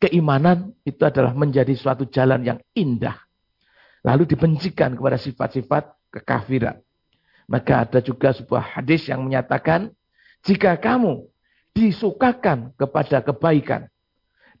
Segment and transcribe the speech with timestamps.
[0.00, 3.20] keimanan itu adalah menjadi suatu jalan yang indah.
[4.00, 6.80] Lalu dibencikan kepada sifat-sifat kekafiran.
[7.50, 9.92] Maka ada juga sebuah hadis yang menyatakan,
[10.40, 11.28] jika kamu
[11.76, 13.92] disukakan kepada kebaikan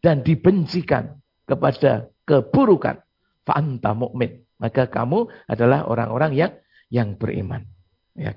[0.04, 1.16] dan dibencikan
[1.48, 3.00] kepada keburukan,
[3.48, 4.44] fa'anta mu'min.
[4.60, 6.52] Maka kamu adalah orang-orang yang
[6.92, 7.64] yang beriman.
[8.12, 8.36] Ya.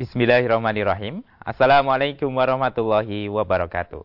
[0.00, 1.20] Bismillahirrahmanirrahim.
[1.44, 4.00] Assalamualaikum warahmatullahi wabarakatuh.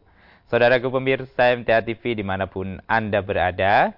[0.52, 3.96] Saudaraku pemirsa MTA TV di mana pun Anda berada,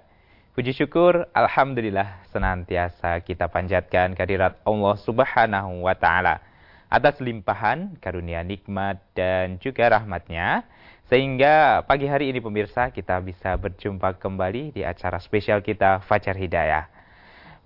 [0.53, 6.37] puji syukur Alhamdulillah senantiasa kita panjatkan kehadirat Allah Subhanahu wa Ta'ala
[6.85, 10.69] atas limpahan karunia nikmat dan juga rahmatnya
[11.09, 16.96] sehingga pagi hari ini pemirsa kita bisa berjumpa kembali di acara spesial kita Fajar Hidayah.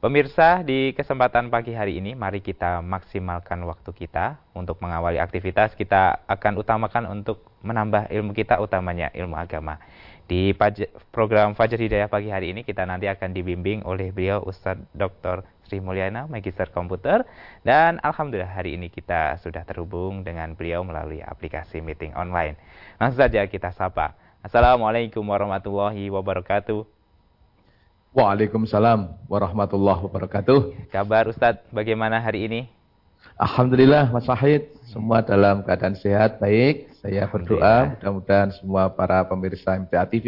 [0.02, 5.78] Pemirsa, di kesempatan pagi hari ini, mari kita maksimalkan waktu kita untuk mengawali aktivitas.
[5.78, 9.78] Kita akan utamakan untuk menambah ilmu kita, utamanya ilmu agama.
[10.26, 10.58] Di
[11.14, 15.46] program Fajar Hidayah pagi hari ini, kita nanti akan dibimbing oleh beliau Ustadz Dr.
[15.70, 17.22] Sri Mulyana, Magister Komputer.
[17.62, 22.58] Dan Alhamdulillah hari ini kita sudah terhubung dengan beliau melalui aplikasi meeting online.
[22.98, 24.18] Langsung saja kita sapa.
[24.42, 27.01] Assalamualaikum warahmatullahi wabarakatuh.
[28.12, 30.92] Waalaikumsalam warahmatullahi wabarakatuh.
[30.92, 32.62] Kabar Ustadz, bagaimana hari ini?
[33.40, 36.92] Alhamdulillah Mas Wahid, semua dalam keadaan sehat, baik.
[37.00, 40.28] Saya berdoa mudah-mudahan semua para pemirsa MTA TV,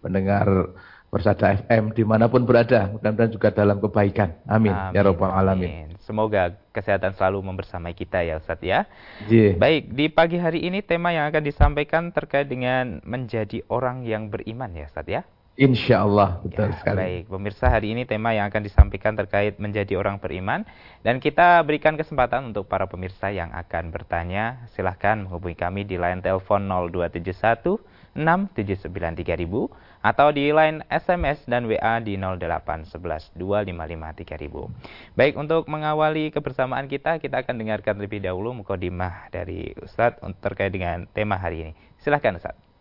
[0.00, 0.72] pendengar
[1.12, 4.32] Persada FM di mana pun berada, mudah-mudahan juga dalam kebaikan.
[4.48, 4.72] Amin.
[4.72, 4.96] Ya amin.
[4.96, 5.70] Ya Rabbal Alamin.
[6.00, 8.88] Semoga kesehatan selalu membersamai kita ya Ustadz ya.
[9.28, 9.60] Yeah.
[9.60, 14.72] Baik, di pagi hari ini tema yang akan disampaikan terkait dengan menjadi orang yang beriman
[14.72, 15.28] ya Ustadz ya.
[15.52, 16.96] Insya Allah, betul ya, sekali.
[16.96, 20.64] Baik, pemirsa hari ini tema yang akan disampaikan terkait menjadi orang beriman.
[21.04, 24.64] Dan kita berikan kesempatan untuk para pemirsa yang akan bertanya.
[24.72, 32.16] Silahkan menghubungi kami di line telepon 0271 6793000 atau di line SMS dan WA di
[32.16, 35.16] 0811 255 3000.
[35.16, 41.04] Baik, untuk mengawali kebersamaan kita, kita akan dengarkan lebih dahulu mukodimah dari Ustadz terkait dengan
[41.12, 41.72] tema hari ini.
[42.00, 42.71] Silahkan Ustadz.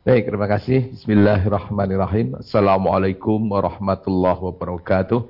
[0.00, 0.96] Baik, terima kasih.
[0.96, 2.40] Bismillahirrahmanirrahim.
[2.40, 5.28] Assalamualaikum warahmatullahi wabarakatuh.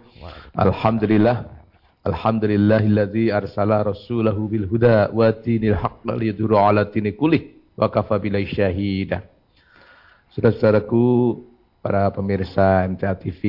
[0.55, 1.51] Alhamdulillah.
[2.07, 8.47] Alhamdulillahilladzi arsala rasulahu bil huda wa dinil haqq liyudhira ala dini kullih wa kafa billahi
[8.47, 9.27] syahida.
[10.39, 11.03] Saudara-saudaraku,
[11.83, 13.43] para pemirsa MTA TV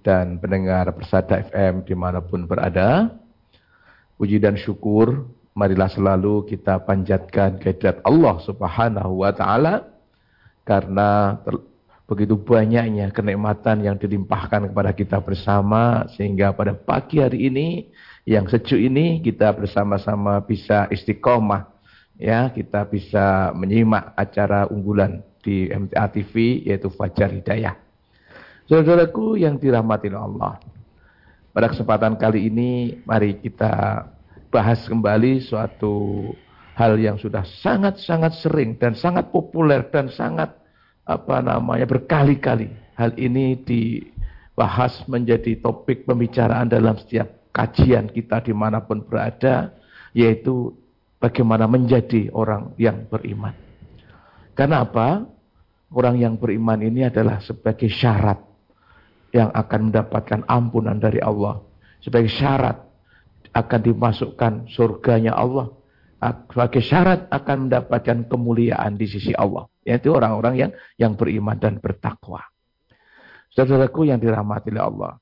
[0.00, 3.12] dan pendengar Persada FM di mana pun berada,
[4.16, 9.92] puji dan syukur marilah selalu kita panjatkan kehadirat Allah Subhanahu wa taala
[10.62, 11.38] karena
[12.06, 17.88] begitu banyaknya kenikmatan yang dilimpahkan kepada kita bersama sehingga pada pagi hari ini
[18.28, 21.72] yang sejuk ini kita bersama-sama bisa istiqomah
[22.20, 27.74] ya kita bisa menyimak acara unggulan di MTA TV yaitu Fajar Hidayah.
[28.70, 30.62] Saudaraku yang dirahmati Allah.
[31.52, 34.06] Pada kesempatan kali ini mari kita
[34.48, 36.30] bahas kembali suatu
[36.72, 40.56] hal yang sudah sangat-sangat sering dan sangat populer dan sangat
[41.04, 48.80] apa namanya berkali-kali hal ini dibahas menjadi topik pembicaraan dalam setiap kajian kita di mana
[48.80, 49.76] pun berada
[50.16, 50.72] yaitu
[51.20, 53.52] bagaimana menjadi orang yang beriman.
[54.52, 55.24] Karena apa?
[55.92, 58.40] Orang yang beriman ini adalah sebagai syarat
[59.32, 61.60] yang akan mendapatkan ampunan dari Allah.
[62.00, 62.80] Sebagai syarat
[63.52, 65.68] akan dimasukkan surganya Allah
[66.22, 69.66] sebagai syarat akan mendapatkan kemuliaan di sisi Allah.
[69.82, 72.46] Yaitu orang-orang yang yang beriman dan bertakwa.
[73.50, 75.12] Saudaraku yang dirahmati oleh Allah.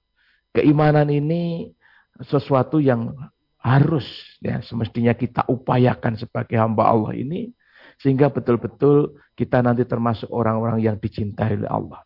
[0.52, 1.72] Keimanan ini
[2.20, 3.16] sesuatu yang
[3.60, 4.04] harus
[4.44, 7.52] ya semestinya kita upayakan sebagai hamba Allah ini
[8.00, 12.00] sehingga betul-betul kita nanti termasuk orang-orang yang dicintai oleh Allah.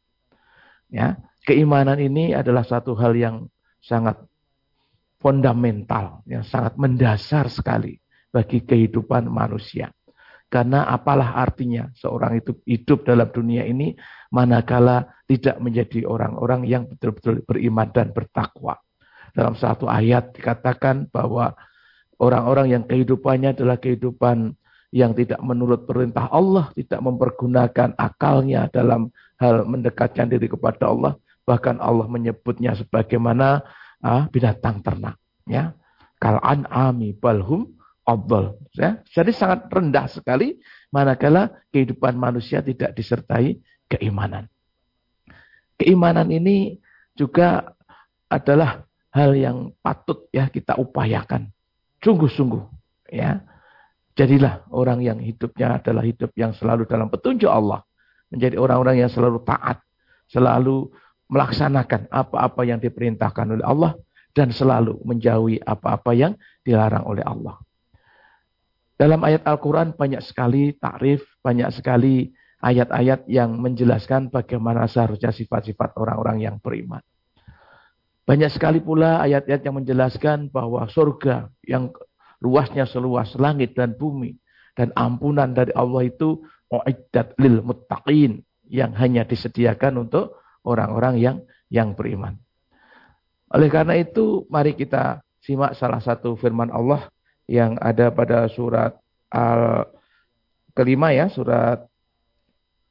[0.86, 3.50] Ya, keimanan ini adalah satu hal yang
[3.82, 4.22] sangat
[5.18, 8.03] fundamental, yang sangat mendasar sekali
[8.34, 9.94] bagi kehidupan manusia.
[10.50, 13.94] Karena apalah artinya seorang itu hidup dalam dunia ini
[14.34, 18.78] manakala tidak menjadi orang-orang yang betul-betul beriman dan bertakwa.
[19.34, 21.54] Dalam satu ayat dikatakan bahwa
[22.22, 24.54] orang-orang yang kehidupannya adalah kehidupan
[24.94, 29.10] yang tidak menurut perintah Allah, tidak mempergunakan akalnya dalam
[29.42, 31.18] hal mendekatkan diri kepada Allah.
[31.42, 33.58] Bahkan Allah menyebutnya sebagaimana
[34.06, 35.18] ah, binatang ternak.
[35.50, 35.74] Ya.
[36.22, 38.60] Kal an'ami balhum Abdul.
[38.76, 39.00] Ya.
[39.08, 40.60] Jadi sangat rendah sekali
[40.92, 43.58] manakala kehidupan manusia tidak disertai
[43.88, 44.46] keimanan.
[45.74, 46.78] keimanan ini
[47.18, 47.74] juga
[48.30, 51.50] adalah hal yang patut ya kita upayakan.
[52.04, 52.62] Sungguh-sungguh
[53.10, 53.40] ya.
[54.14, 57.82] Jadilah orang yang hidupnya adalah hidup yang selalu dalam petunjuk Allah.
[58.30, 59.82] Menjadi orang-orang yang selalu taat.
[60.30, 60.86] Selalu
[61.26, 63.98] melaksanakan apa-apa yang diperintahkan oleh Allah.
[64.30, 67.58] Dan selalu menjauhi apa-apa yang dilarang oleh Allah.
[68.94, 72.30] Dalam ayat Al-Quran banyak sekali takrif, banyak sekali
[72.62, 77.02] ayat-ayat yang menjelaskan bagaimana seharusnya sifat-sifat orang-orang yang beriman.
[78.24, 81.92] Banyak sekali pula ayat-ayat yang menjelaskan bahwa surga yang
[82.40, 84.40] luasnya seluas langit dan bumi
[84.72, 86.40] dan ampunan dari Allah itu
[86.72, 91.36] mu'iddat lil muttaqin yang hanya disediakan untuk orang-orang yang
[91.68, 92.40] yang beriman.
[93.52, 97.06] Oleh karena itu mari kita simak salah satu firman Allah
[97.48, 98.96] yang ada pada surat
[99.28, 99.88] al
[100.74, 101.86] kelima ya, surat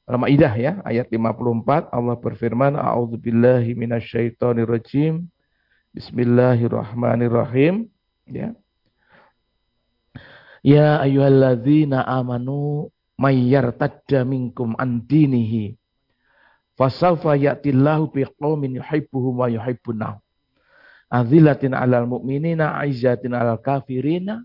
[0.03, 5.23] Al-Maidah ya, ayat 54 Allah berfirman, "A'udzubillahi minasyaitonirrajim.
[5.95, 7.87] Bismillahirrahmanirrahim."
[8.27, 8.51] Ya.
[10.63, 15.75] Ya ayyuhalladzina amanu may yartadda minkum an dinihi
[16.79, 20.22] fasawfa ya'tillahu biqaumin yuhibbuhum wa yuhibbunahu.
[21.13, 24.41] Azilatin 'alal mu'minina 'izzatin 'alal kafirina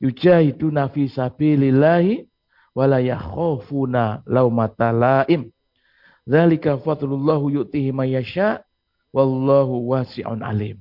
[0.00, 2.24] yujahiduna fi sabilillahi
[2.72, 5.52] wala yakhafuna laumata laim.
[6.24, 8.64] Dzalika fadlullahu yu'tihi may yasha
[9.12, 10.80] wallahu wasi'un alim.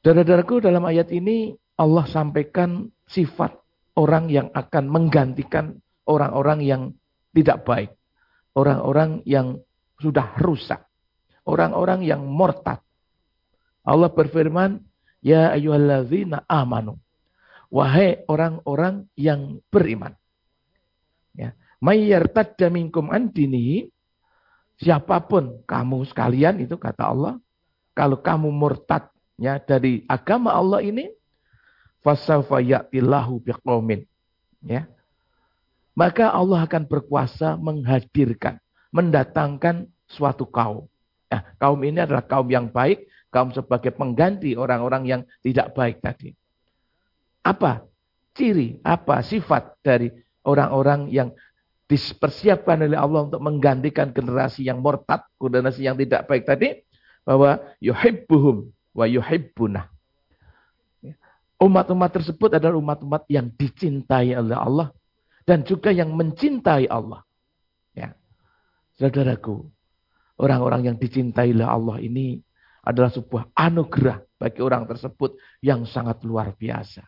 [0.00, 3.52] Saudara-saudaraku dalam ayat ini Allah sampaikan sifat
[4.00, 5.76] orang yang akan menggantikan
[6.08, 6.82] orang-orang yang
[7.36, 7.90] tidak baik.
[8.56, 9.60] Orang-orang yang
[10.00, 10.87] sudah rusak.
[11.48, 12.84] Orang-orang yang murtad.
[13.80, 14.84] Allah berfirman,
[15.24, 17.00] Ya ayyuhallazina amanu.
[17.68, 20.16] Wahai orang-orang yang beriman.
[21.36, 21.52] Ya.
[21.80, 23.88] Mayyartadda minkum andini.
[24.78, 27.34] Siapa pun kamu sekalian itu kata Allah.
[27.92, 31.10] Kalau kamu murtadnya dari agama Allah ini.
[31.98, 33.42] Fasawfa ya'tillahu.
[34.64, 34.86] Ya.
[35.98, 38.62] Maka Allah akan berkuasa menghadirkan.
[38.94, 40.88] Mendatangkan suatu kaum.
[41.28, 43.08] Nah, kaum ini adalah kaum yang baik.
[43.28, 46.32] Kaum sebagai pengganti orang-orang yang tidak baik tadi.
[47.44, 47.84] Apa
[48.32, 50.08] ciri, apa sifat dari
[50.48, 51.28] orang-orang yang
[51.88, 56.84] dipersiapkan oleh Allah untuk menggantikan generasi yang murtad, generasi yang tidak baik tadi,
[57.24, 59.92] bahwa yuhibbuhum wa yuhibbuna.
[61.58, 64.88] Umat-umat tersebut adalah umat-umat yang dicintai oleh Allah
[65.42, 67.26] dan juga yang mencintai Allah.
[67.96, 68.14] Ya.
[68.94, 69.66] Saudaraku,
[70.38, 72.38] orang-orang yang dicintai oleh Allah ini
[72.86, 77.04] adalah sebuah anugerah bagi orang tersebut yang sangat luar biasa.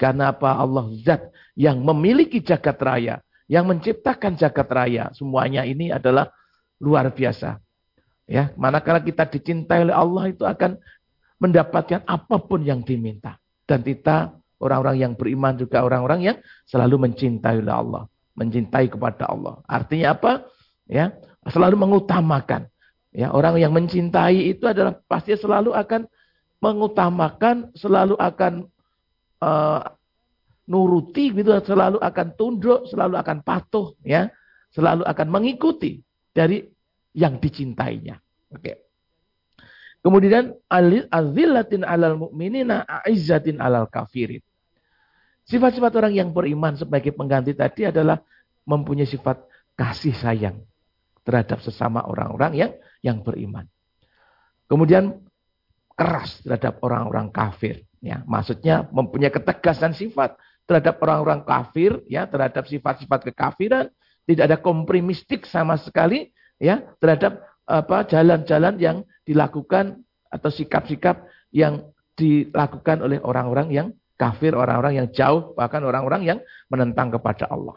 [0.00, 0.56] Karena apa?
[0.56, 3.20] Allah zat yang memiliki jagat raya.
[3.50, 5.12] Yang menciptakan jagat raya.
[5.12, 6.32] Semuanya ini adalah
[6.80, 7.60] luar biasa.
[8.24, 10.80] Ya, manakala kita dicintai oleh Allah itu akan
[11.36, 13.36] mendapatkan apa pun yang diminta.
[13.68, 18.02] Dan kita orang-orang yang beriman juga orang-orang yang selalu mencintai oleh Allah.
[18.38, 19.60] Mencintai kepada Allah.
[19.68, 20.48] Artinya apa?
[20.88, 21.12] Ya,
[21.50, 22.70] selalu mengutamakan.
[23.10, 26.06] Ya, orang yang mencintai itu adalah pasti selalu akan
[26.62, 28.70] mengutamakan, selalu akan
[29.42, 29.82] uh,
[30.70, 34.30] nuruti gitu selalu akan tunduk, selalu akan patuh ya,
[34.70, 35.98] selalu akan mengikuti
[36.30, 36.62] dari
[37.10, 38.22] yang dicintainya.
[38.54, 38.86] Oke.
[40.00, 40.54] Kemudian
[41.10, 44.40] azillatin alal mu'minina aizzatin alal kafirin.
[45.50, 48.22] Sifat-sifat orang yang beriman sebagai pengganti tadi adalah
[48.64, 49.42] mempunyai sifat
[49.74, 50.62] kasih sayang
[51.24, 52.72] terhadap sesama orang-orang yang
[53.04, 53.68] yang beriman.
[54.70, 55.20] Kemudian
[55.98, 57.84] keras terhadap orang-orang kafir.
[58.00, 63.92] Ya, maksudnya mempunyai ketegasan sifat terhadap orang-orang kafir, ya, terhadap sifat-sifat kekafiran,
[64.24, 68.96] tidak ada kompromistik sama sekali, ya, terhadap apa jalan-jalan yang
[69.28, 70.00] dilakukan
[70.32, 76.38] atau sikap-sikap yang dilakukan oleh orang-orang yang kafir, orang-orang yang jauh, bahkan orang-orang yang
[76.72, 77.76] menentang kepada Allah.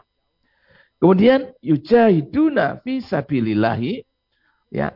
[1.04, 4.08] Kemudian yujahiduna fi sabilillahi
[4.72, 4.88] ya.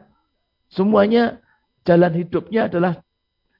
[0.72, 1.44] Semuanya
[1.84, 3.04] jalan hidupnya adalah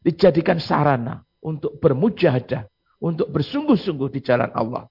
[0.01, 2.65] dijadikan sarana untuk bermujahadah,
[3.05, 4.89] untuk bersungguh-sungguh di jalan Allah.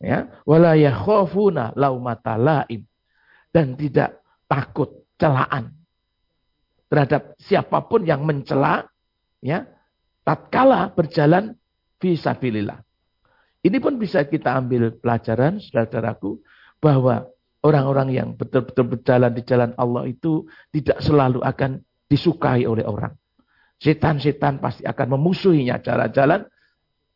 [0.00, 2.88] Ya, wala yakhafuna laumata laim
[3.52, 5.76] dan tidak takut celaan
[6.88, 8.88] terhadap siapa pun yang mencela
[9.44, 9.68] ya
[10.24, 11.60] tatkala berjalan
[12.00, 12.80] fisabilillah.
[13.60, 16.40] Ini pun bisa kita ambil pelajaran saudaraku
[16.80, 17.28] bahwa
[17.60, 23.14] orang-orang yang betul-betul berjalan di jalan Allah itu tidak selalu akan disukai oleh orang.
[23.80, 26.44] Setan-setan pasti akan memusuhinya jalan-jalan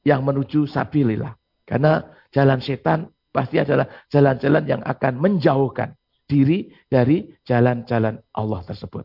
[0.05, 1.37] yang menuju sabilillah.
[1.65, 2.01] Karena
[2.33, 9.05] jalan setan pasti adalah jalan-jalan yang akan menjauhkan diri dari jalan-jalan Allah tersebut.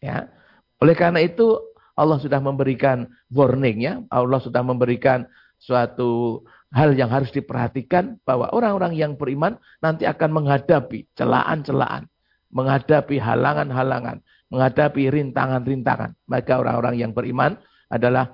[0.00, 0.28] Ya.
[0.80, 1.56] Oleh karena itu
[1.96, 5.26] Allah sudah memberikan warning ya, Allah sudah memberikan
[5.58, 12.04] suatu hal yang harus diperhatikan bahwa orang-orang yang beriman nanti akan menghadapi celaan-celaan,
[12.52, 14.20] menghadapi halangan-halangan,
[14.52, 16.12] menghadapi rintangan-rintangan.
[16.28, 17.56] Maka orang-orang yang beriman
[17.88, 18.32] adalah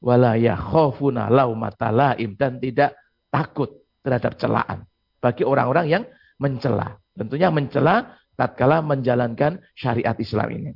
[0.00, 2.96] wala yakhafuna laumata laim dan tidak
[3.32, 4.84] takut terhadap celaan
[5.20, 6.04] bagi orang-orang yang
[6.40, 7.00] mencela.
[7.16, 10.72] Tentunya mencela tatkala menjalankan syariat Islam ini.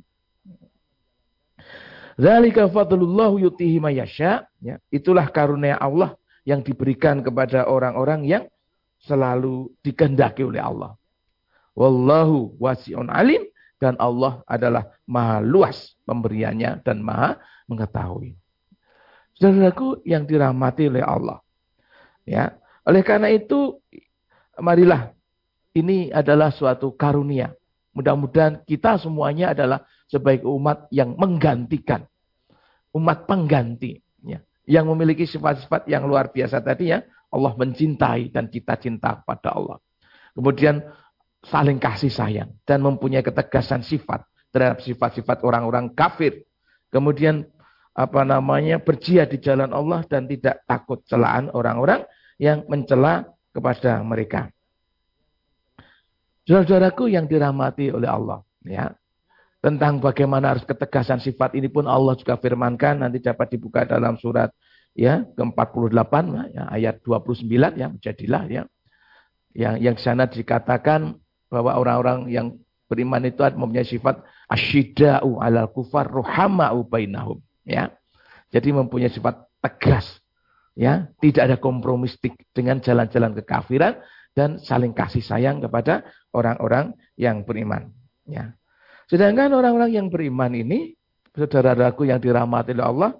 [2.15, 4.45] Zalika fadlullah yutihi mayasya.
[4.61, 8.43] Ya, itulah karunia Allah yang diberikan kepada orang-orang yang
[9.01, 10.93] selalu dikehendaki oleh Allah.
[11.75, 13.43] Wallahu wasi'un alim
[13.81, 17.35] dan Allah adalah maha luas pemberiannya dan maha
[17.67, 18.37] mengetahui.
[19.35, 21.43] Saudaraku yang dirahmati oleh Allah.
[22.23, 22.55] Ya,
[22.87, 23.83] oleh karena itu
[24.55, 25.11] marilah
[25.75, 27.51] ini adalah suatu karunia.
[27.91, 32.07] Mudah-mudahan kita semuanya adalah sebagai umat yang menggantikan.
[32.95, 33.99] Umat pengganti.
[34.23, 34.39] Ya.
[34.65, 37.05] Yang memiliki sifat-sifat yang luar biasa tadi ya.
[37.29, 39.77] Allah mencintai dan kita cinta kepada Allah.
[40.33, 40.81] Kemudian
[41.45, 42.49] saling kasih sayang.
[42.65, 46.47] Dan mempunyai ketegasan sifat terhadap sifat-sifat orang-orang kafir.
[46.89, 47.45] Kemudian
[47.95, 52.03] apa namanya berjihad di jalan Allah dan tidak takut celaan orang-orang
[52.35, 53.23] yang mencela
[53.55, 54.51] kepada mereka.
[56.45, 58.93] Saudara-saudaraku yang dirahmati oleh Allah, ya.
[59.65, 64.53] Tentang bagaimana harus ketegasan sifat ini pun Allah juga firmankan nanti dapat dibuka dalam surat
[64.93, 66.13] ya ke-48
[66.53, 68.63] ya, ayat 29 ya jadilah ya.
[69.57, 71.17] Yang yang sana dikatakan
[71.49, 74.21] bahwa orang-orang yang beriman itu mempunyai sifat
[74.53, 77.89] asyida'u alal kufar ruhama'u bainahum ya.
[78.53, 80.21] Jadi mempunyai sifat tegas
[80.77, 83.97] ya, tidak ada kompromistik dengan jalan-jalan kekafiran
[84.37, 86.05] dan saling kasih sayang kepada
[86.37, 87.89] orang-orang yang beriman.
[88.29, 88.53] Ya.
[89.05, 90.97] Sedangkan orang-orang yang beriman ini,
[91.37, 93.11] saudara-saudaraku yang dirahmati oleh Allah,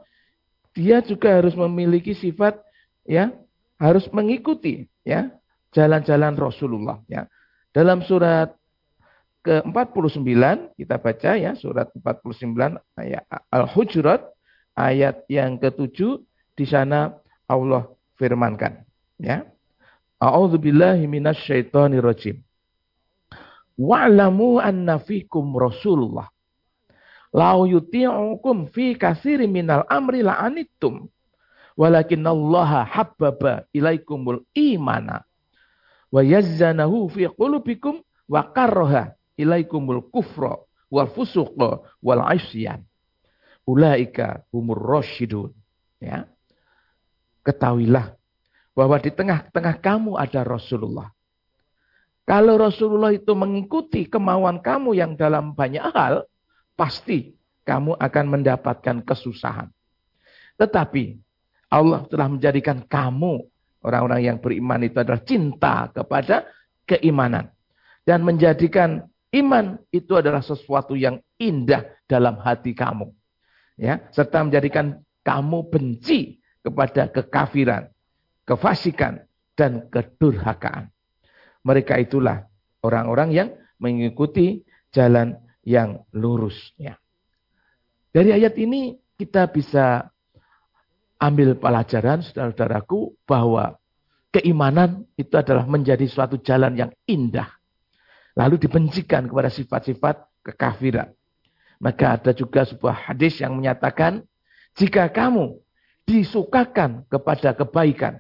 [0.76, 2.58] dia juga harus memiliki sifat
[3.06, 3.32] ya,
[3.78, 5.32] harus mengikuti ya
[5.76, 7.28] jalan-jalan Rasulullah ya.
[7.76, 8.56] Dalam surat
[9.46, 10.26] ke-49
[10.80, 13.24] kita baca ya surat 49 ayat
[13.54, 14.26] Al-Hujurat
[14.74, 16.24] ayat yang ketujuh
[16.58, 17.14] di sana
[17.46, 17.86] Allah
[18.18, 18.82] firmankan
[19.20, 19.46] ya.
[20.18, 22.45] A'udzu billahi minasyaitonir rajim.
[23.76, 26.32] Wa'lamu anna fikum Rasulullah.
[27.36, 31.12] Lau yuti'ukum fi katsirin minal amri la'anittum.
[31.76, 35.28] Walakinallaha habbaba ilaikumul imana.
[36.08, 38.00] Wa yazzanahu fi qulubikum
[38.32, 40.56] wa karraha ilaikumul kufra
[40.88, 42.88] wal fusuqa wal isyan.
[43.68, 45.52] Ulaika humur rasyidun.
[46.00, 46.32] Ya.
[47.44, 48.16] Ketahuilah
[48.72, 51.15] bahwa di tengah-tengah kamu ada Rasulullah.
[52.26, 56.26] Kalau Rasulullah itu mengikuti kemauan kamu yang dalam banyak hal,
[56.74, 59.70] pasti kamu akan mendapatkan kesusahan.
[60.58, 61.22] Tetapi
[61.70, 63.46] Allah telah menjadikan kamu
[63.86, 66.50] orang-orang yang beriman itu adalah cinta kepada
[66.90, 67.54] keimanan
[68.06, 73.12] dan menjadikan iman itu adalah sesuatu yang indah dalam hati kamu.
[73.76, 77.92] Ya, serta menjadikan kamu benci kepada kekafiran,
[78.48, 79.28] kefasikan,
[79.60, 80.95] dan kedurhakaan.
[81.66, 82.46] Mereka itulah
[82.86, 83.50] orang-orang yang
[83.82, 84.62] mengikuti
[84.94, 86.72] jalan yang lurus.
[86.78, 87.02] Ya.
[88.14, 90.08] Dari ayat ini kita bisa
[91.20, 93.76] ambil pelajaran saudara-saudaraku bahwa
[94.30, 97.50] keimanan itu adalah menjadi suatu jalan yang indah.
[98.36, 101.12] Lalu dibencikan kepada sifat-sifat kekafiran.
[101.80, 104.24] Maka ada juga sebuah hadis yang menyatakan
[104.76, 105.60] jika kamu
[106.06, 108.20] disukakan kepada kebaikan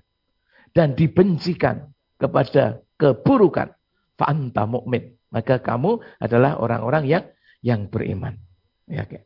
[0.71, 3.71] dan dibencikan kepada keburukan,
[4.19, 5.15] fa'anta mukmin.
[5.31, 7.23] Maka kamu adalah orang-orang yang
[7.59, 8.39] yang beriman.
[8.87, 9.25] Ya, okay.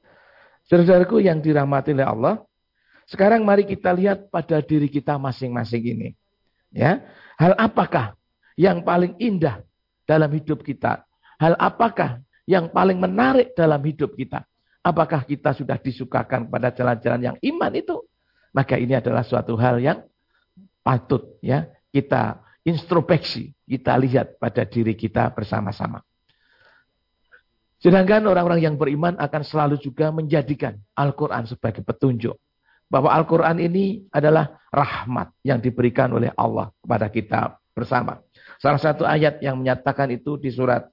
[0.66, 2.36] Saudaraku yang dirahmati oleh Allah,
[3.10, 6.10] sekarang mari kita lihat pada diri kita masing-masing ini.
[6.70, 7.02] Ya,
[7.42, 8.14] hal apakah
[8.54, 9.66] yang paling indah
[10.06, 11.02] dalam hidup kita?
[11.42, 14.46] Hal apakah yang paling menarik dalam hidup kita?
[14.86, 17.98] Apakah kita sudah disukakan pada jalan-jalan yang iman itu?
[18.54, 20.02] Maka ini adalah suatu hal yang
[20.82, 26.06] patut ya kita introspeksi, kita lihat pada diri kita bersama-sama.
[27.80, 32.38] Sedangkan orang-orang yang beriman akan selalu juga menjadikan Al-Quran sebagai petunjuk.
[32.90, 37.40] Bahwa Al-Quran ini adalah rahmat yang diberikan oleh Allah kepada kita
[37.74, 38.20] bersama.
[38.60, 40.90] Salah satu ayat yang menyatakan itu di surat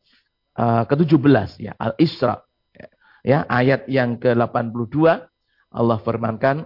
[0.60, 2.46] uh, ke-17 ya Al-Isra
[3.26, 5.26] ya ayat yang ke-82
[5.74, 6.62] Allah firmankan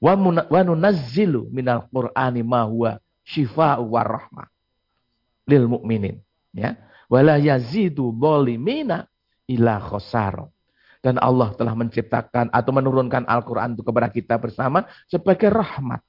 [0.00, 4.48] wa nunazzilu minal qur'ani ma huwa syifa'u warahmah.
[5.46, 6.18] lil mukminin
[6.50, 6.74] ya
[7.06, 9.06] wala yazidu dhalimina
[9.46, 10.50] ila khosaro
[11.06, 16.02] dan Allah telah menciptakan atau menurunkan Al-Quran itu kepada kita bersama sebagai rahmat.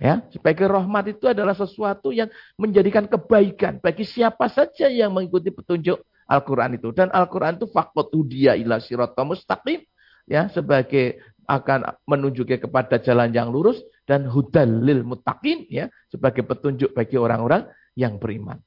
[0.00, 6.00] Ya, sebagai rahmat itu adalah sesuatu yang menjadikan kebaikan bagi siapa saja yang mengikuti petunjuk
[6.24, 6.88] Al-Quran itu.
[6.88, 9.84] Dan Al-Quran itu fakot udia ila sirata mustaqim.
[10.24, 16.94] Ya, sebagai akan menunjukkan kepada jalan yang lurus dan hudal lil mutakin ya sebagai petunjuk
[16.94, 17.66] bagi orang-orang
[17.98, 18.62] yang beriman.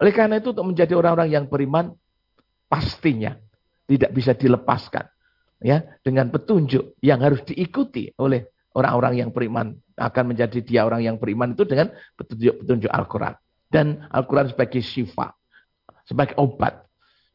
[0.00, 1.92] Oleh karena itu untuk menjadi orang-orang yang beriman
[2.66, 3.36] pastinya
[3.84, 5.04] tidak bisa dilepaskan
[5.60, 9.76] ya dengan petunjuk yang harus diikuti oleh orang-orang yang beriman.
[9.94, 13.38] Akan menjadi dia orang yang beriman itu dengan petunjuk-petunjuk Al-Qur'an.
[13.70, 15.30] Dan Al-Qur'an sebagai syifa
[16.08, 16.84] sebagai obat.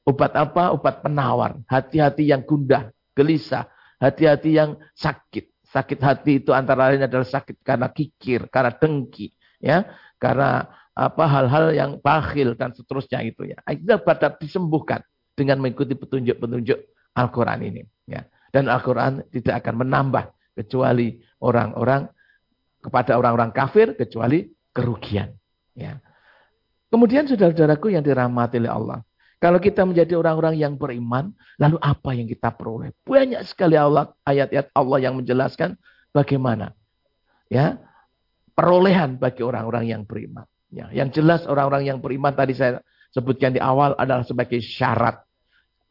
[0.05, 0.73] Obat apa?
[0.73, 1.59] Obat penawar.
[1.69, 3.67] Hati-hati yang gundah gelisah
[3.99, 9.29] hati-hati yang sakit sakit hati itu antara lain adalah sakit karena kikir karena dengki
[9.61, 9.85] ya
[10.17, 10.65] karena
[10.97, 15.05] apa hal-hal yang bakhil dan seterusnya itu ya itu dapat disembuhkan
[15.39, 16.79] dengan mengikuti petunjuk-petunjuk
[17.15, 17.81] Al-Quran ini.
[18.03, 18.27] Ya.
[18.51, 22.11] Dan Al-Quran tidak akan menambah kecuali orang-orang
[22.83, 25.31] kepada orang-orang kafir kecuali kerugian.
[25.79, 26.03] Ya.
[26.91, 28.99] Kemudian saudara-saudaraku yang dirahmati oleh Allah.
[29.39, 32.91] Kalau kita menjadi orang-orang yang beriman, lalu apa yang kita peroleh?
[33.07, 35.79] Banyak sekali Allah ayat-ayat Allah yang menjelaskan
[36.11, 36.75] bagaimana
[37.47, 37.79] ya
[38.51, 40.43] perolehan bagi orang-orang yang beriman.
[40.69, 42.83] Ya, yang jelas orang-orang yang beriman tadi saya
[43.15, 45.23] sebutkan di awal adalah sebagai syarat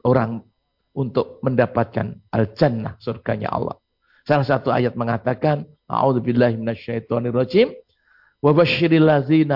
[0.05, 0.45] orang
[0.93, 3.75] untuk mendapatkan al-jannah surganya Allah.
[4.23, 7.73] Salah satu ayat mengatakan, A'udzubillahi minasyaitonirrajim
[8.39, 8.53] wa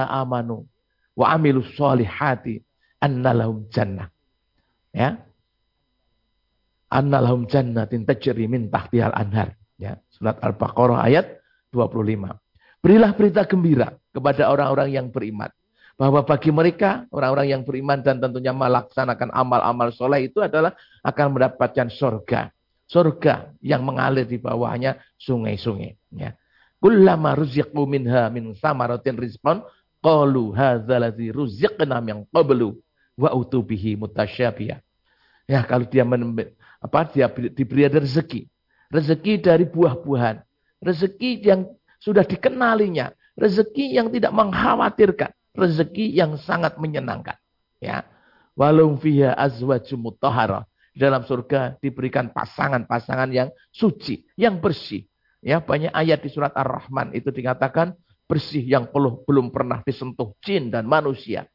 [0.09, 0.65] amanu
[1.13, 2.59] wa amilus solihati
[3.03, 4.07] annalahum jannah.
[4.95, 5.19] Ya.
[6.87, 9.59] Annalahum jannatin tajri min tahtihal anhar.
[9.75, 11.43] Ya, surat Al-Baqarah ayat
[11.75, 12.39] 25.
[12.79, 15.51] Berilah berita gembira kepada orang-orang yang beriman
[15.97, 21.89] bahwa bagi mereka orang-orang yang beriman dan tentunya melaksanakan amal-amal soleh itu adalah akan mendapatkan
[21.89, 22.53] surga.
[22.85, 25.97] Surga yang mengalir di bawahnya sungai-sungai.
[26.13, 26.37] Ya.
[26.77, 29.63] Kullama ruziqu minha min samaratin rizqan
[30.03, 32.82] qalu hadzalazi ruziqna min qablu
[33.19, 34.79] wa utubihi mutasyabiyah.
[35.49, 38.47] Ya, kalau dia menembe, apa dia diberi rezeki.
[38.93, 40.39] Rezeki dari buah-buahan.
[40.79, 41.67] Rezeki yang
[41.99, 47.37] sudah dikenalinya, rezeki yang tidak mengkhawatirkan rezeki yang sangat menyenangkan.
[47.77, 48.03] Ya.
[48.57, 50.65] Walau fiha azwajum mutahhara.
[50.93, 55.09] Dalam surga diberikan pasangan-pasangan yang suci, yang bersih.
[55.41, 57.97] Ya, banyak ayat di surat Ar-Rahman itu dikatakan
[58.29, 61.49] bersih yang belum pernah disentuh jin dan manusia.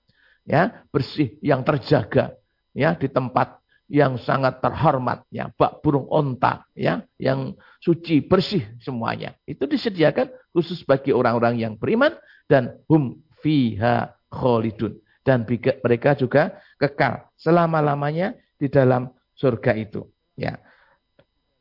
[0.49, 2.33] Ya, bersih yang terjaga
[2.73, 9.33] ya di tempat yang sangat terhormat ya bak burung onta ya yang suci bersih semuanya
[9.49, 12.17] itu disediakan khusus bagi orang-orang yang beriman
[12.49, 14.97] dan hum fiha kholidun.
[15.25, 15.45] Dan
[15.85, 20.09] mereka juga kekal selama-lamanya di dalam surga itu.
[20.41, 20.57] Ya.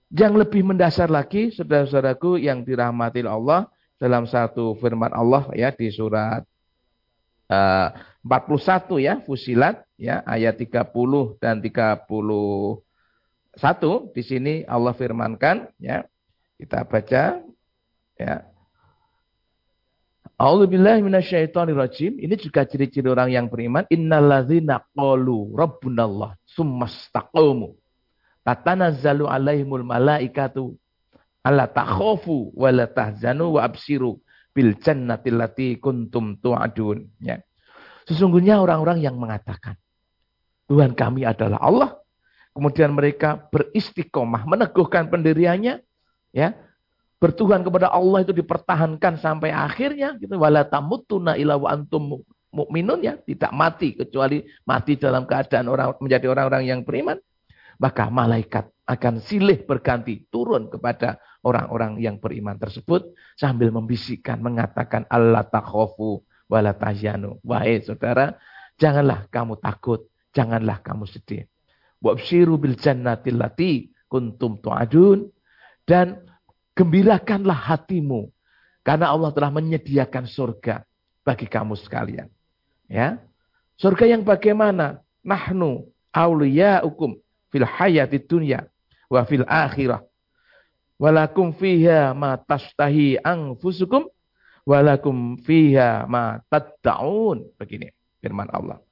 [0.08, 3.68] Yang lebih mendasar lagi, saudara-saudaraku yang dirahmati Allah,
[4.00, 6.46] dalam satu firman Allah ya di surat
[7.50, 7.90] uh,
[8.28, 12.84] 41 ya, Fusilat ya, ayat 30 dan 31
[14.12, 16.04] di sini Allah firmankan ya.
[16.60, 17.40] Kita baca
[18.20, 18.36] ya.
[20.38, 22.22] A'udzubillahi minasyaitonirrajim.
[22.22, 23.90] Ini juga ciri-ciri orang yang beriman.
[23.90, 27.74] Innalladzina qalu rabbunallah summastaqamu.
[28.46, 30.78] Tatanazzalu alaihimul malaikatu
[31.42, 34.22] alla takhafu wa la tahzanu wa absiru
[34.54, 37.10] bil jannati allati kuntum tu'adun.
[37.18, 37.42] Ya.
[38.08, 39.76] Sesungguhnya orang-orang yang mengatakan
[40.72, 41.92] Tuhan kami adalah Allah.
[42.56, 45.78] Kemudian mereka beristiqomah, meneguhkan pendiriannya,
[46.34, 46.58] ya,
[47.22, 50.34] bertuhan kepada Allah itu dipertahankan sampai akhirnya gitu.
[50.42, 53.14] Wala tamutuna ila wa antum mukminun ya.
[53.14, 57.22] Tidak mati kecuali mati dalam keadaan orang menjadi orang-orang yang beriman.
[57.78, 65.46] Maka malaikat akan silih berganti turun kepada orang-orang yang beriman tersebut sambil membisikkan mengatakan Allah
[65.46, 68.40] takhofu wala tahyanu wahai saudara
[68.80, 71.44] janganlah kamu takut janganlah kamu sedih
[72.04, 75.28] wabshiru bil jannati lati kuntum tu'adun
[75.88, 76.28] dan
[76.78, 78.30] Gembirakanlah hatimu.
[78.86, 80.86] Karena Allah telah menyediakan surga
[81.26, 82.30] bagi kamu sekalian.
[82.86, 83.18] Ya.
[83.82, 85.02] Surga yang bagaimana?
[85.26, 87.18] Nahnu awliya'ukum
[87.52, 88.70] fil hayati dunya
[89.10, 90.06] wa fil akhirah.
[91.02, 94.08] Walakum fiha ma tastahi anfusukum
[94.68, 97.56] walakum fiha ma tadda'un.
[97.56, 97.88] Begini
[98.20, 98.84] firman Allah.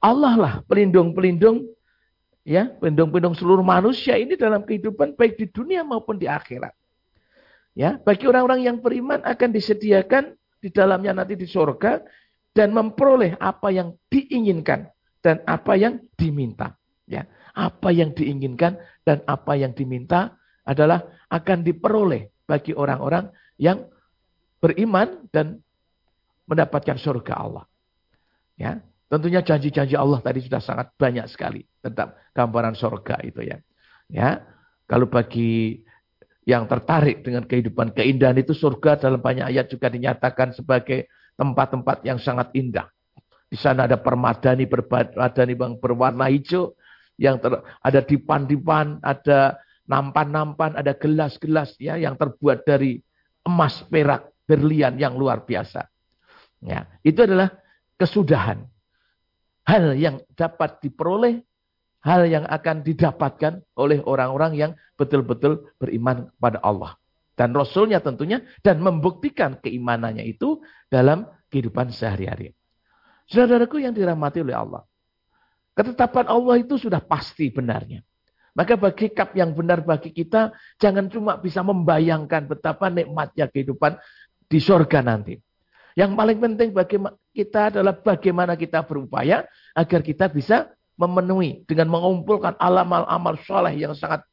[0.00, 1.68] Allah lah pelindung-pelindung
[2.48, 6.72] ya, pelindung-pelindung seluruh manusia ini dalam kehidupan baik di dunia maupun di akhirat.
[7.76, 12.02] Ya, bagi orang-orang yang beriman akan disediakan di dalamnya nanti di surga
[12.50, 14.90] dan memperoleh apa yang diinginkan
[15.22, 16.74] dan apa yang diminta.
[17.06, 20.34] Ya, apa yang diinginkan dan apa yang diminta
[20.66, 23.86] adalah akan diperoleh bagi orang-orang yang
[24.58, 25.62] beriman dan
[26.48, 27.64] mendapatkan surga Allah.
[28.58, 33.58] Ya, tentunya janji-janji Allah tadi sudah sangat banyak sekali tentang gambaran surga itu ya.
[34.08, 34.42] Ya,
[34.88, 35.84] kalau bagi
[36.48, 42.16] yang tertarik dengan kehidupan keindahan itu surga dalam banyak ayat juga dinyatakan sebagai tempat-tempat yang
[42.16, 42.88] sangat indah.
[43.48, 46.72] Di sana ada permadani, permadani yang berwarna hijau,
[47.20, 47.52] yang ter,
[47.84, 53.00] ada dipan-dipan, ada nampan-nampan, ada gelas-gelas ya yang terbuat dari
[53.44, 55.84] emas, perak, berlian yang luar biasa.
[56.64, 57.52] Ya, itu adalah
[58.00, 58.64] kesudahan.
[59.68, 61.44] Hal yang dapat diperoleh,
[62.00, 66.96] hal yang akan didapatkan oleh orang-orang yang betul-betul beriman kepada Allah.
[67.36, 70.58] Dan Rasulnya tentunya, dan membuktikan keimanannya itu
[70.90, 72.56] dalam kehidupan sehari-hari.
[73.28, 74.82] Saudaraku yang dirahmati oleh Allah.
[75.76, 78.02] Ketetapan Allah itu sudah pasti benarnya.
[78.58, 80.50] Maka bagi kap yang benar bagi kita,
[80.82, 83.94] jangan cuma bisa membayangkan betapa nikmatnya kehidupan
[84.48, 85.36] di sorga nanti.
[85.94, 86.96] Yang paling penting bagi
[87.36, 89.44] kita adalah bagaimana kita berupaya
[89.76, 94.24] agar kita bisa memenuhi dengan mengumpulkan amal-amal soleh yang sangat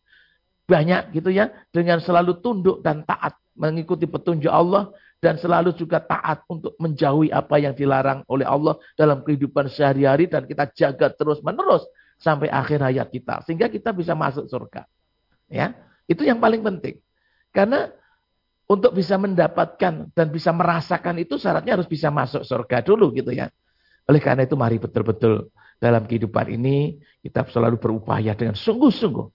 [0.66, 1.52] banyak gitu ya.
[1.70, 4.92] Dengan selalu tunduk dan taat mengikuti petunjuk Allah
[5.24, 10.44] dan selalu juga taat untuk menjauhi apa yang dilarang oleh Allah dalam kehidupan sehari-hari dan
[10.46, 11.88] kita jaga terus-menerus
[12.20, 14.86] sampai akhir hayat kita sehingga kita bisa masuk surga.
[15.50, 15.74] Ya,
[16.06, 17.02] itu yang paling penting.
[17.56, 17.90] Karena
[18.66, 23.50] untuk bisa mendapatkan dan bisa merasakan itu syaratnya harus bisa masuk surga dulu gitu ya.
[24.10, 29.28] Oleh karena itu mari betul-betul dalam kehidupan ini kita selalu berupaya dengan sungguh-sungguh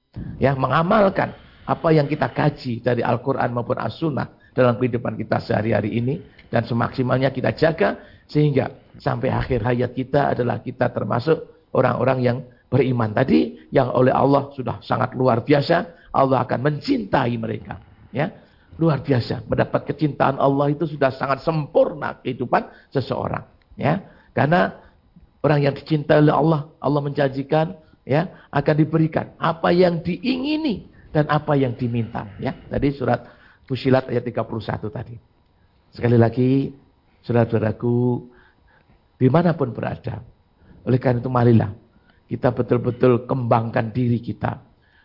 [0.42, 1.34] ya mengamalkan
[1.66, 6.42] apa yang kita kaji dari Al-Qur'an maupun As-Sunnah dalam kehidupan kita sehari-hari ini.
[6.50, 13.14] Dan semaksimalnya kita jaga sehingga sampai akhir hayat kita adalah kita termasuk orang-orang yang beriman
[13.14, 16.10] tadi yang oleh Allah sudah sangat luar biasa.
[16.10, 17.78] Allah akan mencintai mereka
[18.10, 18.49] ya
[18.80, 23.44] luar biasa mendapat kecintaan Allah itu sudah sangat sempurna kehidupan seseorang
[23.76, 24.00] ya
[24.32, 24.80] karena
[25.44, 27.76] orang yang dicintai oleh Allah Allah menjanjikan
[28.08, 33.40] ya akan diberikan apa yang diingini dan apa yang diminta ya tadi surat
[33.70, 35.14] Fusilat ayat 31 tadi.
[35.94, 36.74] Sekali lagi,
[37.22, 38.26] saudara-saudaraku,
[39.14, 40.26] di mana pun berada.
[40.82, 41.70] Oleh karena itu marilah
[42.26, 44.58] kita betul-betul kembangkan diri kita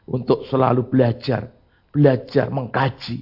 [0.09, 1.53] untuk selalu belajar,
[1.93, 3.21] belajar, mengkaji,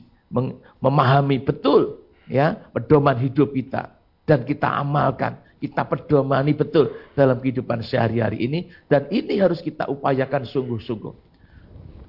[0.81, 3.93] memahami betul ya pedoman hidup kita
[4.23, 10.47] dan kita amalkan, kita pedomani betul dalam kehidupan sehari-hari ini dan ini harus kita upayakan
[10.47, 11.13] sungguh-sungguh.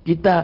[0.04, 0.34] Kita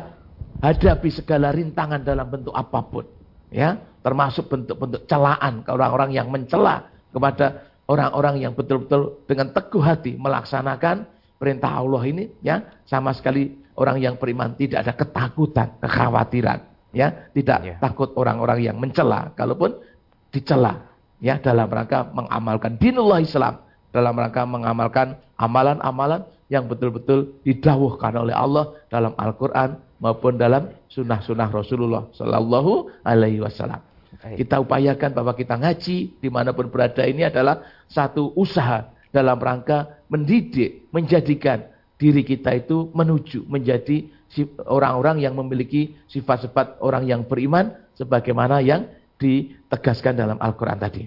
[0.61, 3.07] hadapi segala rintangan dalam bentuk apa pun.
[3.51, 10.15] Ya, termasuk bentuk-bentuk celaan ke orang-orang yang mencela kepada orang-orang yang betul-betul dengan teguh hati
[10.15, 11.03] melaksanakan
[11.35, 17.59] perintah Allah ini ya sama sekali orang yang beriman tidak ada ketakutan, kekhawatiran ya, tidak
[17.63, 17.79] yeah.
[17.79, 19.79] takut orang-orang yang mencela kalaupun
[20.31, 28.35] dicela ya dalam rangka mengamalkan dinullah Islam, dalam rangka mengamalkan amalan-amalan yang betul-betul didawuhkan oleh
[28.35, 33.79] Allah dalam Al-Qur'an maupun dalam sunnah-sunnah Rasulullah Sallallahu Alaihi Wasallam.
[34.21, 40.03] Kita upayakan bahwa kita ngaji di mana pun berada ini adalah satu usaha dalam rangka
[40.11, 44.09] mendidik, menjadikan diri kita itu menuju menjadi
[44.67, 48.87] orang-orang yang memiliki sifat-sifat orang yang beriman sebagaimana yang
[49.21, 51.05] ditegaskan dalam Al-Quran tadi.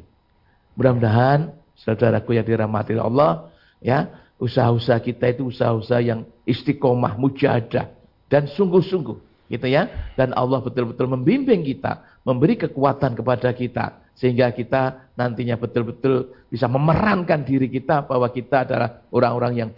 [0.77, 3.49] Mudah-mudahan saudaraku yang dirahmati Allah,
[3.81, 7.89] ya usaha-usaha kita itu usaha-usaha yang istiqomah, mujahadah,
[8.27, 15.13] dan sungguh-sungguh gitu ya dan Allah betul-betul membimbing kita memberi kekuatan kepada kita sehingga kita
[15.13, 19.69] nantinya betul-betul bisa memerankan diri kita bahwa kita adalah orang-orang yang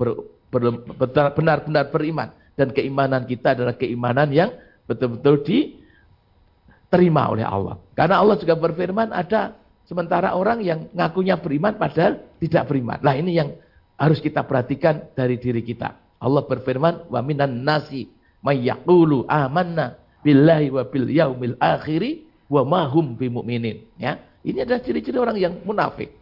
[1.35, 4.51] benar-benar beriman dan keimanan kita adalah keimanan yang
[4.87, 12.19] betul-betul diterima oleh Allah karena Allah juga berfirman ada sementara orang yang ngakunya beriman padahal
[12.39, 13.53] tidak beriman lah ini yang
[13.95, 18.09] harus kita perhatikan dari diri kita Allah berfirman wa minan nasi
[18.45, 23.85] mayyaqulu amanna billahi wa bil yaumil akhiri wa mahum bimu'minin.
[24.01, 24.21] Ya.
[24.45, 26.13] Ini adalah ciri-ciri orang yang munafik.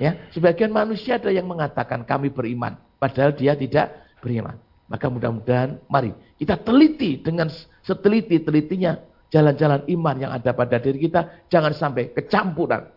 [0.00, 3.92] Ya, sebagian manusia ada yang mengatakan kami beriman, padahal dia tidak
[4.24, 4.56] beriman.
[4.90, 7.46] Maka mudah-mudahan mari kita teliti dengan
[7.86, 8.98] seteliti-telitinya
[9.30, 11.46] jalan-jalan iman yang ada pada diri kita.
[11.46, 12.90] Jangan sampai kecampuran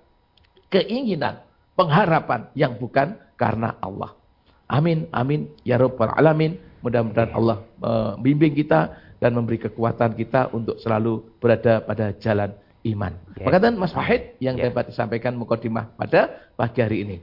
[0.73, 1.45] keinginan,
[1.77, 4.17] pengharapan yang bukan karena Allah.
[4.65, 6.57] Amin, amin, ya Rabbal Alamin.
[6.81, 12.51] Mudah-mudahan Allah membimbing kita dan memberi kekuatan kita untuk selalu berada pada jalan
[12.83, 13.15] iman.
[13.39, 14.67] Maka dan Mas Wahid yang Ya.
[14.69, 17.15] dapat disampaikan mukadimah pada pagi hari ini.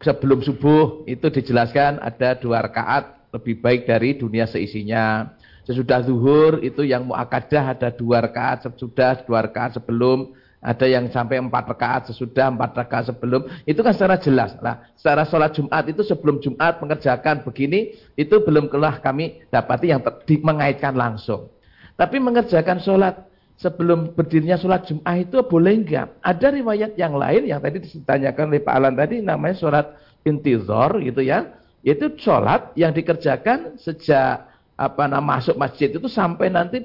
[0.01, 5.33] sebelum subuh itu dijelaskan ada dua rakaat lebih baik dari dunia seisinya.
[5.65, 11.37] Sesudah zuhur itu yang muakadah ada dua rakaat sesudah dua rakaat sebelum ada yang sampai
[11.37, 13.45] empat rakaat sesudah empat rakaat sebelum.
[13.69, 14.89] Itu kan secara jelas lah.
[14.97, 20.01] Secara sholat Jumat itu sebelum Jumat mengerjakan begini itu belum kelah kami dapati yang
[20.41, 21.53] mengaitkan langsung.
[21.93, 23.29] Tapi mengerjakan sholat
[23.61, 26.17] sebelum berdirinya sholat Jumat itu boleh enggak?
[26.25, 29.85] Ada riwayat yang lain yang tadi ditanyakan oleh Pak Alan tadi namanya sholat
[30.25, 31.61] intizor gitu ya.
[31.85, 36.83] Itu sholat yang dikerjakan sejak apa nama masuk masjid itu sampai nanti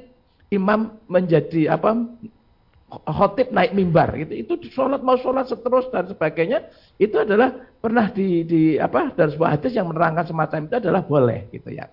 [0.52, 1.96] imam menjadi apa
[2.90, 6.66] khotib naik mimbar gitu itu sholat mau sholat seterus dan sebagainya
[6.98, 11.46] itu adalah pernah di, di apa dari sebuah hadis yang menerangkan semacam itu adalah boleh
[11.54, 11.86] gitu ya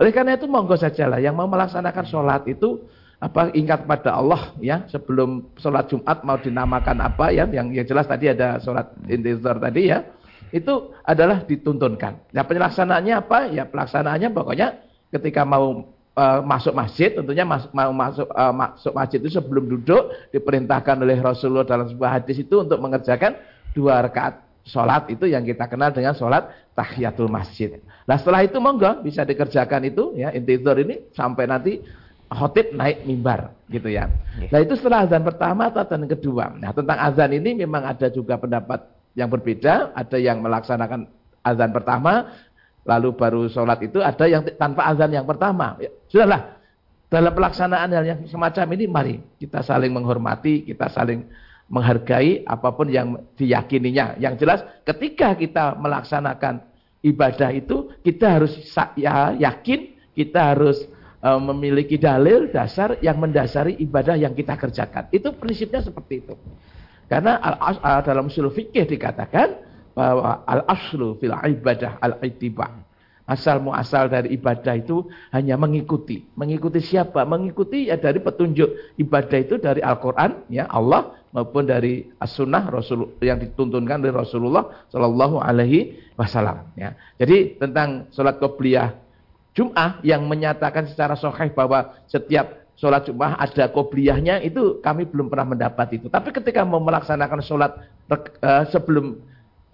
[0.00, 2.82] oleh karena itu monggo saja lah yang mau melaksanakan sholat itu
[3.20, 8.08] apa ingat pada Allah ya sebelum sholat Jumat mau dinamakan apa ya yang yang jelas
[8.08, 10.08] tadi ada sholat intizar tadi ya
[10.50, 12.34] itu adalah dituntunkan.
[12.34, 13.38] Nah pelaksanaannya apa?
[13.54, 14.68] Ya pelaksanaannya pokoknya
[15.14, 20.10] ketika mau uh, masuk masjid tentunya mas, mau masuk uh, masuk masjid itu sebelum duduk
[20.34, 23.36] diperintahkan oleh Rasulullah dalam sebuah hadis itu untuk mengerjakan
[23.74, 27.80] dua rakaat sholat itu yang kita kenal dengan sholat tahiyatul masjid.
[28.06, 31.72] Nah setelah itu monggo bisa dikerjakan itu ya intizar ini sampai nanti
[32.30, 34.06] khotib naik mimbar gitu ya.
[34.50, 36.54] Nah itu setelah azan pertama atau azan kedua.
[36.54, 38.86] Nah tentang azan ini memang ada juga pendapat
[39.18, 39.96] yang berbeda.
[39.98, 41.10] Ada yang melaksanakan
[41.42, 42.30] azan pertama,
[42.90, 44.02] lalu baru sholat itu.
[44.02, 45.78] Ada yang tanpa azan yang pertama.
[45.78, 46.58] Ya, sudahlah.
[47.10, 51.26] Dalam pelaksanaan hal yang semacam ini, mari kita saling menghormati, kita saling
[51.70, 54.18] menghargai apa pun yang diyakininya.
[54.18, 56.62] Yang jelas ketika kita melaksanakan
[57.02, 58.54] ibadah itu, kita harus
[58.94, 60.86] ya, yakin, kita harus
[61.22, 65.10] uh, memiliki dalil dasar yang mendasari ibadah yang kita kerjakan.
[65.10, 66.34] Itu prinsipnya seperti itu.
[67.10, 72.79] Karena al dalam usul fikih dikatakan bahwa al-aslu fil ibadah al-ittiba.
[73.30, 76.26] Asal muasal dari ibadah itu hanya mengikuti.
[76.34, 77.22] Mengikuti siapa?
[77.22, 83.38] Mengikuti ya dari petunjuk ibadah itu dari Al-Qur'an ya Allah maupun dari as-sunnah Rasul yang
[83.38, 86.98] dituntunkan dari Rasulullah Shallallahu alaihi wasallam ya.
[87.22, 88.98] Jadi tentang salat qobliyah
[89.54, 95.52] Jum'ah yang menyatakan secara sahih bahwa setiap sholat Jum'ah ada qobliyahnya itu kami belum pernah
[95.52, 96.06] mendapat itu.
[96.06, 97.72] Tapi ketika mau melaksanakan sholat
[98.08, 99.18] uh, sebelum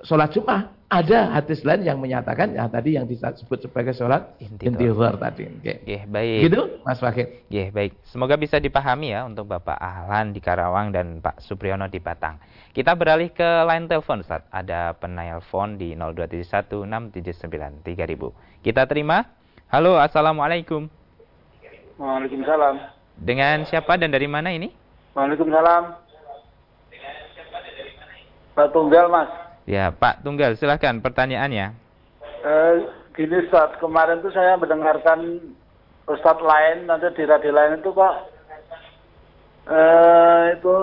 [0.07, 0.73] sholat Jumat.
[0.87, 5.51] Ada hadis lain yang menyatakan ya tadi yang disebut sebagai sholat intihar tadi.
[5.59, 5.83] Okay.
[5.83, 6.47] Yeah, baik.
[6.47, 7.43] Gitu, Mas Fakir.
[7.51, 7.99] Yeah, baik.
[8.07, 12.39] Semoga bisa dipahami ya untuk Bapak Ahlan di Karawang dan Pak Supriyono di Batang.
[12.71, 14.47] Kita beralih ke line telepon, Ustaz.
[14.47, 18.63] Ada penelpon di 02716793000.
[18.63, 19.27] Kita terima.
[19.67, 20.87] Halo, Assalamualaikum.
[21.99, 22.79] Waalaikumsalam.
[23.19, 24.71] Dengan siapa dan dari mana ini?
[25.19, 25.99] Waalaikumsalam.
[28.55, 29.46] Pak Tunggal, Mas.
[29.67, 31.75] Ya, Pak Tunggal, silahkan pertanyaannya.
[32.47, 32.75] Eh,
[33.19, 35.43] gini Ustaz, kemarin tuh saya mendengarkan
[36.07, 38.15] Ustadz lain, nanti di radio lain itu kok
[39.67, 40.77] eh, itu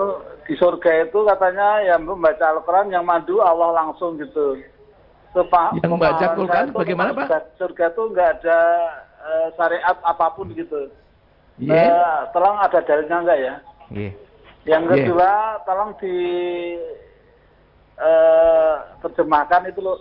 [0.44, 4.60] di surga itu katanya yang membaca Al-Quran yang mandu Allah langsung gitu.
[5.32, 7.56] Sepa, yang membaca Al-Quran bagaimana Pak?
[7.56, 8.60] Surga itu nggak ada
[9.24, 10.92] eh, syariat apa pun gitu.
[11.56, 11.88] Yeah.
[11.88, 13.54] Eh, tolong ada dalilnya enggak ya?
[13.88, 14.12] Yeah.
[14.68, 15.64] Yang kedua, yeah.
[15.64, 16.16] tolong di
[19.02, 19.98] terjemahkan itu loh.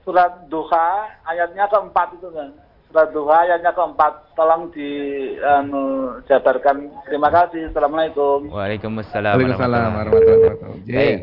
[0.00, 2.50] Surat duha ayatnya keempat itu kan
[2.90, 4.34] surat duha ayatnya keempat.
[4.34, 4.90] Tolong di
[5.38, 6.90] anu, jabarkan.
[7.06, 7.70] Terima kasih.
[7.70, 8.50] Assalamualaikum.
[8.50, 10.88] Waalaikumsalam waalaikumsalam warahmatullahi wabarakatuh.
[10.90, 11.18] baik.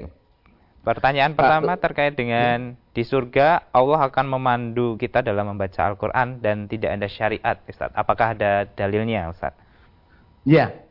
[0.88, 6.96] Pertanyaan pertama terkait dengan di surga Allah akan memandu kita dalam membaca Al-Quran dan tidak
[6.96, 7.92] ada syariat Ustaz.
[7.92, 9.52] Apakah ada dalilnya Ustaz?
[10.48, 10.88] Ya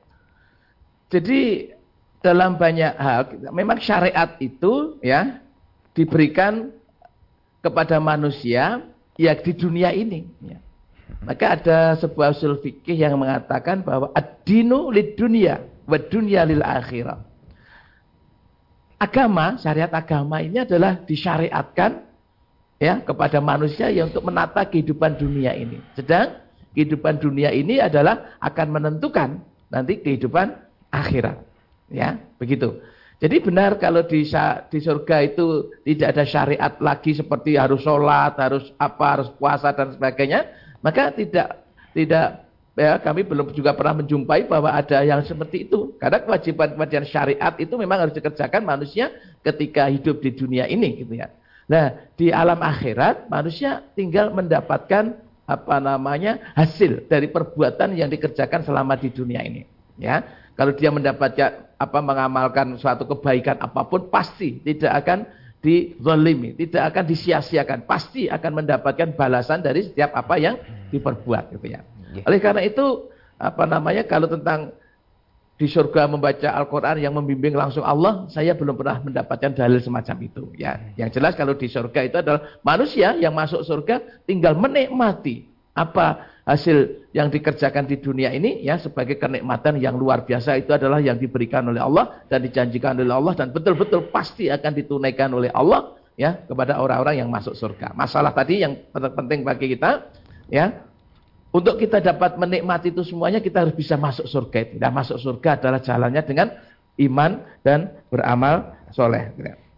[1.06, 1.70] jadi
[2.24, 3.20] dalam banyak hal
[3.52, 5.40] memang syariat itu ya
[5.96, 6.72] diberikan
[7.64, 8.84] kepada manusia
[9.16, 10.58] ya di dunia ini ya.
[11.22, 17.22] Maka ada sebuah usul fikih yang mengatakan bahwa ad-dinu lid dunia wa dunya lil akhirah.
[18.96, 22.06] Agama, syariat agama ini adalah disyariatkan
[22.80, 25.80] ya kepada manusia yang untuk menata kehidupan dunia ini.
[25.94, 29.40] Sedang kehidupan dunia ini adalah akan menentukan
[29.72, 30.52] nanti kehidupan
[30.92, 31.40] akhirat.
[31.90, 32.82] Ya, begitu.
[33.16, 34.28] Jadi benar kalau di,
[34.68, 39.96] di surga itu tidak ada syariat lagi seperti harus sholat, harus apa, harus puasa dan
[39.96, 40.44] sebagainya.
[40.84, 41.64] Maka tidak
[41.96, 42.44] tidak
[42.76, 45.96] ya kami belum juga pernah menjumpai bahwa ada yang seperti itu.
[45.96, 49.08] Karena kewajiban-kewajiban syariat itu memang harus dikerjakan manusia
[49.40, 51.32] ketika hidup di dunia ini gitu ya.
[51.66, 58.94] Nah, di alam akhirat manusia tinggal mendapatkan apa namanya hasil dari perbuatan yang dikerjakan selama
[58.98, 59.66] di dunia ini,
[59.98, 60.22] ya.
[60.54, 65.18] Kalau dia mendapatkan apa mengamalkan suatu kebaikan apa pun pasti tidak akan
[65.60, 70.56] dizalimi, tidak akan disia-siakan, pasti akan mendapatkan balasan dari setiap apa yang
[70.94, 71.80] diperbuat gitu ya.
[72.14, 72.22] Iya.
[72.28, 74.72] Oleh karena itu apa namanya kalau tentang
[75.56, 80.52] di surga membaca Al-Quran yang membimbing langsung Allah, saya belum pernah mendapatkan dalil semacam itu.
[80.60, 86.35] Ya, yang jelas kalau di surga itu adalah manusia yang masuk surga tinggal menikmati apa
[86.46, 91.18] hasil yang dikerjakan di dunia ini ya sebagai kenikmatan yang luar biasa itu adalah yang
[91.18, 96.46] diberikan oleh Allah dan dijanjikan oleh Allah dan betul-betul pasti akan ditunaikan oleh Allah ya
[96.46, 97.98] kepada orang-orang yang masuk surga.
[97.98, 100.06] Masalah tadi yang penting bagi kita
[100.46, 100.86] ya
[101.50, 104.74] untuk kita dapat menikmati itu semuanya kita harus bisa masuk surga itu.
[104.78, 106.52] Dan masuk surga adalah jalannya dengan
[107.00, 109.34] iman dan beramal soleh.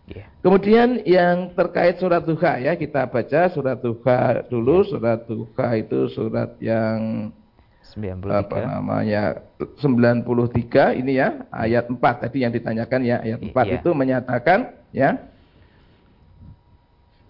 [0.08, 0.24] Yeah.
[0.40, 6.56] Kemudian yang terkait surat duha ya kita baca surat duha dulu surat duha itu surat
[6.64, 7.28] yang
[7.92, 8.24] 93.
[8.24, 9.22] apa namanya
[9.80, 13.76] 93 ini ya ayat 4 tadi yang ditanyakan ya ayat 4 yeah.
[13.80, 14.58] itu menyatakan
[14.92, 15.10] ya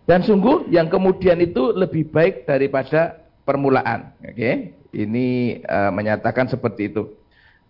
[0.08, 4.74] dan sungguh yang kemudian itu lebih baik daripada permulaan oke okay?
[4.90, 7.06] ini uh, menyatakan seperti itu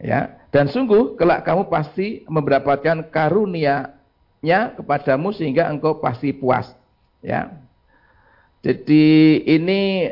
[0.00, 3.97] ya dan sungguh kelak kamu pasti mendapatkan karunia
[4.38, 6.70] nya kepadamu sehingga engkau pasti puas.
[7.24, 7.58] Ya.
[8.62, 10.10] Jadi ini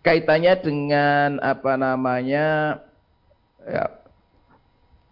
[0.00, 2.80] kaitannya dengan apa namanya
[3.64, 3.84] ya,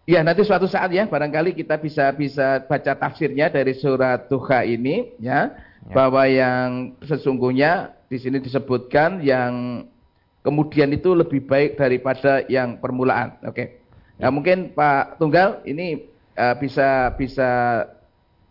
[0.08, 5.12] ya nanti suatu saat ya barangkali kita bisa bisa baca tafsirnya dari surat Tuha ini
[5.20, 5.52] ya,
[5.84, 5.92] ya.
[5.92, 9.84] bahwa yang sesungguhnya di sini disebutkan yang
[10.40, 13.36] kemudian itu lebih baik daripada yang permulaan.
[13.44, 13.52] Oke.
[13.52, 13.66] Okay.
[14.18, 17.50] Ya mungkin Pak Tunggal ini uh, bisa bisa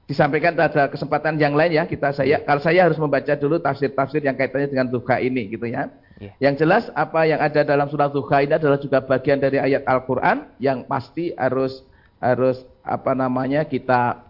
[0.07, 4.39] disampaikan ada kesempatan yang lain ya kita saya kalau saya harus membaca dulu tafsir-tafsir yang
[4.39, 5.91] kaitannya dengan duha ini gitu ya.
[6.17, 6.33] Yeah.
[6.49, 10.47] Yang jelas apa yang ada dalam surat duha ini adalah juga bagian dari ayat Al-Qur'an
[10.63, 11.83] yang pasti harus
[12.23, 14.25] harus apa namanya kita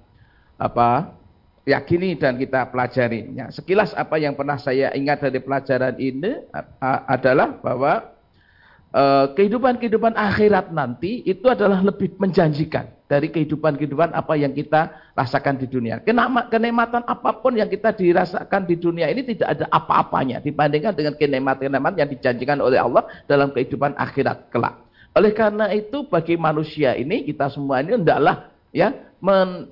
[0.57, 1.13] apa
[1.67, 3.38] yakini dan kita pelajari.
[3.38, 6.41] Ya, sekilas apa yang pernah saya ingat dari pelajaran ini
[7.05, 8.16] adalah bahwa
[9.35, 16.03] kehidupan-kehidupan akhirat nanti itu adalah lebih menjanjikan dari kehidupan-kehidupan apa yang kita rasakan di dunia.
[16.51, 21.99] Kenikmatan apa pun yang kita dirasakan di dunia ini tidak ada apa-apanya dibandingkan dengan kenikmatan-kenikmatan
[21.99, 24.75] yang dijanjikan oleh Allah dalam kehidupan akhirat kelak.
[25.15, 29.71] Oleh karena itu bagi manusia ini kita semua ini hendaklah ya men,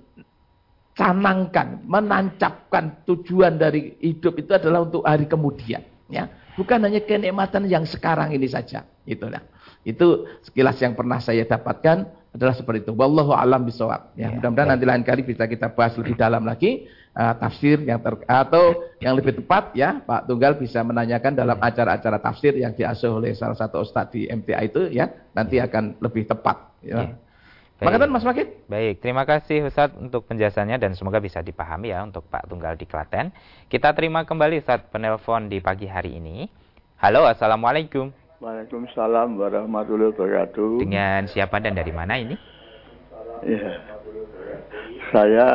[0.96, 5.84] canangkan, menancapkan tujuan dari hidup itu adalah untuk hari kemudian.
[6.06, 8.88] Ya, bukan hanya kenikmatan yang sekarang ini saja.
[9.06, 9.44] Itulah.
[9.86, 12.94] Itu sekilas yang pernah saya dapatkan adalah seperti itu.
[12.98, 14.12] Wallahu alam bisawab.
[14.18, 18.04] Ya, ya mudah-mudahan nanti lain kali bisa kita bahas lebih dalam lagi uh, tafsir yang
[18.04, 23.16] ter atau yang lebih tepat ya Pak Tunggal bisa menanyakan dalam acara-acara tafsir yang diasuh
[23.16, 26.76] oleh salah satu ustadz di MTA itu ya nanti akan lebih tepat.
[26.84, 27.08] Ya.
[27.08, 27.25] ya.
[27.76, 28.08] Baik.
[28.08, 28.48] Mas Makit.
[28.72, 32.88] Baik, terima kasih Ustadz untuk penjelasannya dan semoga bisa dipahami ya untuk Pak Tunggal di
[32.88, 33.36] Klaten.
[33.68, 36.48] Kita terima kembali Ustadz penelpon di pagi hari ini.
[37.04, 38.16] Halo, Assalamualaikum.
[38.40, 40.80] Waalaikumsalam warahmatullahi wabarakatuh.
[40.88, 42.40] Dengan siapa dan dari mana ini?
[43.44, 43.72] Iya.
[45.12, 45.48] Saya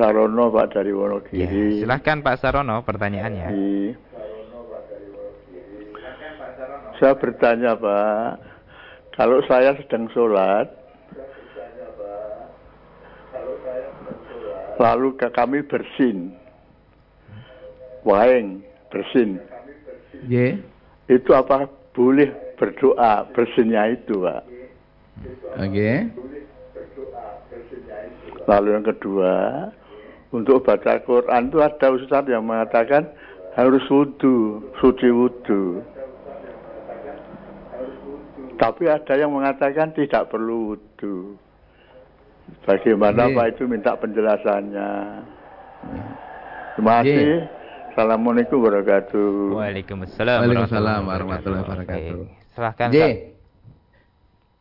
[0.00, 1.76] Sarono Pak dari Wonogiri.
[1.76, 3.48] Ya, silahkan Pak Sarono pertanyaannya.
[3.52, 3.92] Iya.
[6.96, 8.28] Saya bertanya Pak,
[9.12, 10.79] kalau saya sedang sholat,
[14.80, 16.32] lalu ke kami bersin.
[18.08, 19.36] Waeng bersin.
[20.24, 20.56] Yeah.
[21.12, 21.68] itu apa?
[21.92, 24.42] Boleh berdoa bersinnya itu pak.
[25.60, 25.68] Oke.
[25.68, 25.96] Okay.
[28.50, 29.34] lalu yang kedua
[30.34, 33.06] untuk baca Quran itu ada ustaz yang mengatakan
[33.54, 35.82] harus wudhu suci wudhu
[38.58, 41.38] tapi ada yang mengatakan tidak perlu wudhu
[42.66, 44.90] Bagaimana Pak itu minta penjelasannya.
[46.76, 47.48] Terima kasih.
[47.90, 49.58] Assalamualaikum warahmatullahi wabarakatuh.
[49.58, 50.38] Waalaikumsalam.
[50.46, 52.18] Waalaikumsalam warahmatullahi wabarakatuh.
[52.54, 52.88] Silahkan.
[52.94, 52.98] J.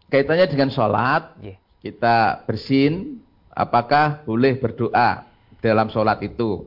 [0.09, 1.37] Kaitannya dengan sholat,
[1.85, 3.21] kita bersin,
[3.53, 5.29] apakah boleh berdoa
[5.61, 6.65] dalam sholat itu?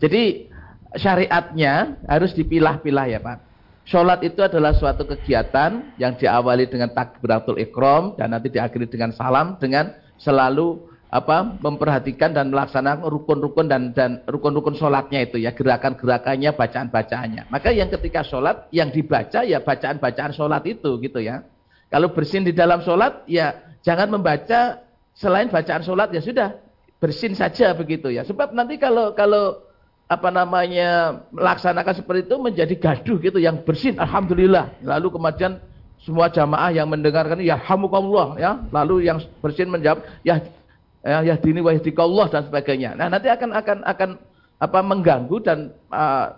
[0.00, 0.48] Jadi
[0.96, 3.38] syariatnya harus dipilah-pilah ya Pak.
[3.84, 9.60] Sholat itu adalah suatu kegiatan yang diawali dengan takbiratul ikram dan nanti diakhiri dengan salam
[9.60, 17.50] dengan selalu apa memperhatikan dan melaksanakan rukun-rukun dan dan rukun-rukun sholatnya itu ya gerakan-gerakannya bacaan-bacaannya.
[17.50, 21.42] Maka yang ketika sholat yang dibaca ya bacaan-bacaan sholat itu gitu ya.
[21.90, 24.86] Kalau bersin di dalam sholat ya jangan membaca
[25.18, 26.54] selain bacaan sholat ya sudah
[27.02, 28.22] bersin saja begitu ya.
[28.22, 29.66] Sebab nanti kalau kalau
[30.06, 34.78] apa namanya melaksanakan seperti itu menjadi gaduh gitu yang bersin alhamdulillah.
[34.86, 35.58] Lalu kemudian
[36.04, 38.60] semua jamaah yang mendengarkan ya hamukallah ya.
[38.72, 40.40] Lalu yang bersin menjawab ya
[41.04, 42.96] ya, ya dini wa Allah dan sebagainya.
[42.96, 44.10] Nah nanti akan akan akan
[44.60, 46.36] apa mengganggu dan uh,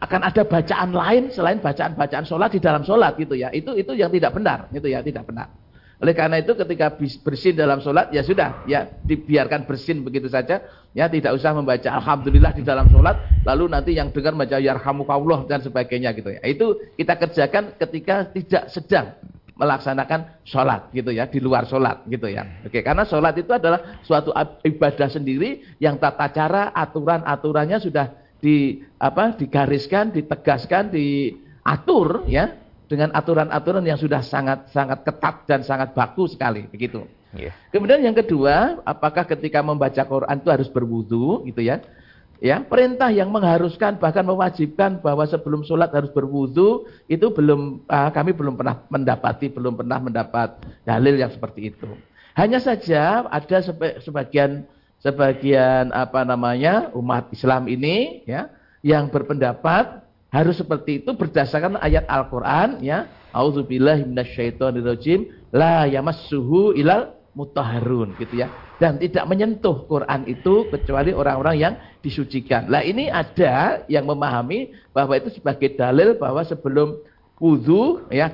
[0.00, 3.52] akan ada bacaan lain selain bacaan-bacaan sholat di dalam sholat gitu ya.
[3.52, 5.59] Itu itu yang tidak benar itu ya tidak benar
[6.00, 10.64] oleh karena itu ketika bersin dalam sholat ya sudah ya dibiarkan bersin begitu saja
[10.96, 15.60] ya tidak usah membaca alhamdulillah di dalam sholat lalu nanti yang dengar membaca yarhamukallah dan
[15.60, 16.40] sebagainya gitu ya.
[16.48, 19.12] Itu kita kerjakan ketika tidak sedang
[19.60, 22.48] melaksanakan sholat gitu ya di luar sholat gitu ya.
[22.64, 24.32] Oke karena sholat itu adalah suatu
[24.64, 28.08] ibadah sendiri yang tata cara aturan aturannya sudah
[28.40, 32.56] di apa digariskan, ditegaskan, diatur ya
[32.90, 37.06] dengan aturan-aturan yang sudah sangat sangat ketat dan sangat baku sekali begitu.
[37.30, 37.54] Yeah.
[37.70, 41.78] Kemudian yang kedua, apakah ketika membaca Quran itu harus berwudu gitu ya?
[42.40, 48.32] Ya, perintah yang mengharuskan bahkan mewajibkan bahwa sebelum sholat harus berwudu itu belum uh, kami
[48.32, 51.86] belum pernah mendapati, belum pernah mendapat dalil yang seperti itu.
[52.34, 53.60] Hanya saja ada
[54.00, 54.64] sebagian
[55.04, 58.48] sebagian apa namanya umat Islam ini ya
[58.80, 63.10] yang berpendapat harus seperti itu berdasarkan ayat Al-Qur'an ya.
[63.30, 68.50] Auzubillahi minasyaitonirrajim la yamassuhu ilal mutahharun gitu ya.
[68.80, 72.66] Dan tidak menyentuh Quran itu kecuali orang-orang yang disucikan.
[72.66, 76.98] Lah ini ada yang memahami bahwa itu sebagai dalil bahwa sebelum
[77.40, 78.28] wudhu ya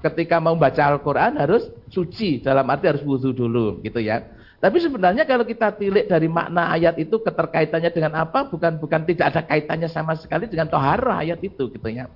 [0.00, 4.35] ketika mau baca Al-Qur'an harus suci dalam arti harus wudhu dulu gitu ya.
[4.56, 8.48] Tapi sebenarnya kalau kita tilik dari makna ayat itu keterkaitannya dengan apa?
[8.48, 12.08] Bukan bukan tidak ada kaitannya sama sekali dengan toharah ayat itu gitu ya.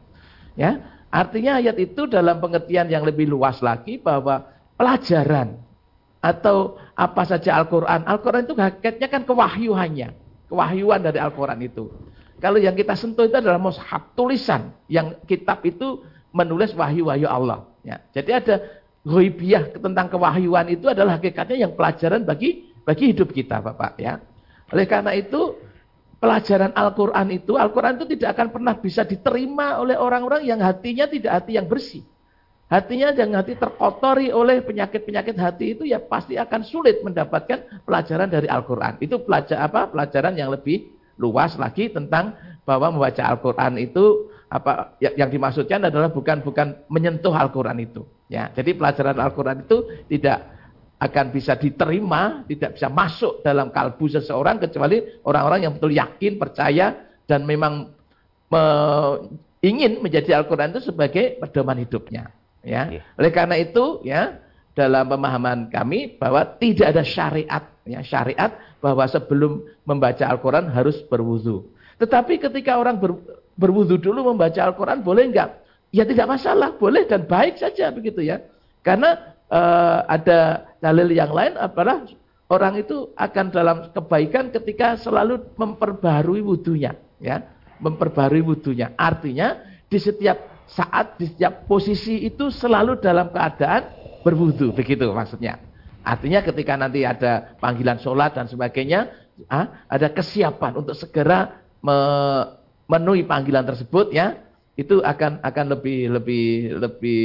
[0.57, 5.61] Ya, artinya ayat itu dalam pengertian yang lebih luas lagi bahwa pelajaran
[6.21, 8.09] atau apa saja Al-Qur'an.
[8.09, 10.09] Al-Qur'an itu hakikatnya kan kewahyuannya,
[10.49, 11.93] kewahyuan dari Al-Qur'an itu.
[12.41, 16.01] Kalau yang kita sentuh itu adalah mushaf tulisan yang kitab itu
[16.33, 18.01] menulis wahyu-wahyu Allah ya.
[18.17, 18.55] Jadi ada
[19.05, 24.21] ghaibiyah tentang kewahyuan itu adalah hakikatnya yang pelajaran bagi bagi hidup kita Bapak ya.
[24.71, 25.57] Oleh karena itu
[26.21, 31.33] pelajaran Al-Qur'an itu Al-Qur'an itu tidak akan pernah bisa diterima oleh orang-orang yang hatinya tidak
[31.43, 32.05] hati yang bersih.
[32.71, 38.47] Hatinya yang hati terkotori oleh penyakit-penyakit hati itu ya pasti akan sulit mendapatkan pelajaran dari
[38.47, 38.95] Al-Qur'an.
[39.03, 39.91] Itu pelajar apa?
[39.91, 40.87] Pelajaran yang lebih
[41.19, 47.35] luas lagi tentang bahwa membaca Al-Qur'an itu apa ya, yang dimaksudkan adalah bukan bukan menyentuh
[47.35, 48.55] Al-Qur'an itu ya.
[48.55, 50.39] Jadi pelajaran Al-Qur'an itu tidak
[51.01, 57.11] akan bisa diterima, tidak bisa masuk dalam kalbu seseorang kecuali orang-orang yang betul yakin, percaya
[57.27, 57.91] dan memang
[58.53, 58.63] me,
[59.65, 62.31] ingin menjadi Al-Qur'an itu sebagai pedoman hidupnya,
[62.63, 63.01] ya.
[63.01, 63.05] Yeah.
[63.17, 64.39] Oleh karena itu, ya,
[64.77, 68.55] dalam pemahaman kami bahwa tidak ada syariat, ya, syariat
[68.85, 71.65] bahwa sebelum membaca Al-Qur'an harus berwudu.
[71.97, 73.17] Tetapi ketika orang ber,
[73.57, 75.61] berwudu dulu membaca Al-Qur'an boleh enggak?
[75.91, 78.39] Ya tidak masalah, boleh dan baik saja begitu ya.
[78.87, 82.07] Karena uh, ada dalil yang lain adalah
[82.51, 87.43] orang itu akan dalam kebaikan ketika selalu memperbarui wudhunya, ya,
[87.83, 88.95] memperbarui wudhunya.
[88.95, 89.59] Artinya
[89.91, 93.91] di setiap saat, di setiap posisi itu selalu dalam keadaan
[94.23, 95.59] berwudhu, begitu maksudnya.
[96.01, 99.11] Artinya ketika nanti ada panggilan sholat dan sebagainya,
[99.51, 104.39] ah, ada kesiapan untuk segera memenuhi panggilan tersebut, ya,
[104.81, 106.47] itu akan akan lebih lebih
[106.81, 107.25] lebih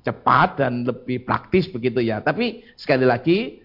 [0.00, 2.24] cepat dan lebih praktis begitu ya.
[2.24, 3.60] Tapi sekali lagi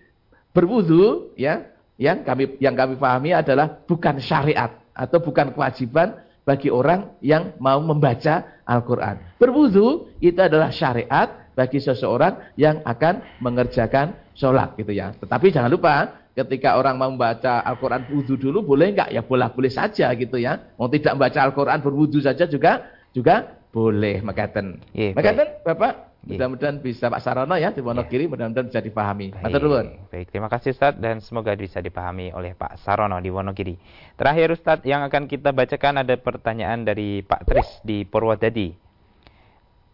[0.51, 7.15] berwudu ya yang kami yang kami pahami adalah bukan syariat atau bukan kewajiban bagi orang
[7.23, 9.39] yang mau membaca Al-Qur'an.
[9.39, 15.15] Berwudu itu adalah syariat bagi seseorang yang akan mengerjakan sholat gitu ya.
[15.15, 19.11] Tetapi jangan lupa ketika orang mau membaca Al-Quran wudhu dulu boleh enggak?
[19.11, 20.59] Ya boleh-boleh saja gitu ya.
[20.75, 24.83] Mau tidak membaca Al-Quran berwudhu saja juga juga boleh makaten.
[24.91, 28.31] Yeah, makaten Bapak mudah-mudahan bisa Pak Sarono ya di Wonogiri yeah.
[28.31, 29.33] mudah-mudahan bisa dipahami.
[29.33, 29.87] Matur nuwun.
[30.13, 33.75] Baik, terima kasih Ustaz dan semoga bisa dipahami oleh Pak Sarono di Wonogiri.
[34.19, 38.75] Terakhir Ustaz yang akan kita bacakan ada pertanyaan dari Pak Tris di Purwodadi.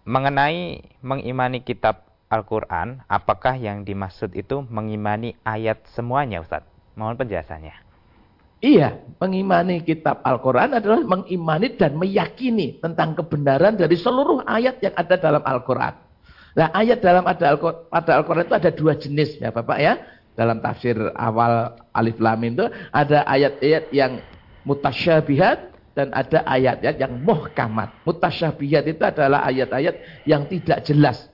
[0.07, 6.63] Mengenai mengimani kitab Al-Qur'an, apakah yang dimaksud itu mengimani ayat semuanya Ustaz?
[6.99, 7.87] Mohon penjelasannya.
[8.58, 15.14] Iya, mengimani kitab Al-Quran adalah mengimani dan meyakini tentang kebenaran dari seluruh ayat yang ada
[15.14, 15.93] dalam Al-Quran.
[16.58, 17.53] Nah, ayat dalam ada
[17.93, 20.01] Al-Quran itu ada dua jenis ya Bapak ya.
[20.34, 24.22] Dalam tafsir awal Alif Lam itu ada ayat-ayat yang
[24.66, 27.93] mutasyabihat dan ada ayat-ayat yang muhkamat.
[28.05, 31.30] Mutasyabihat itu adalah ayat-ayat yang tidak jelas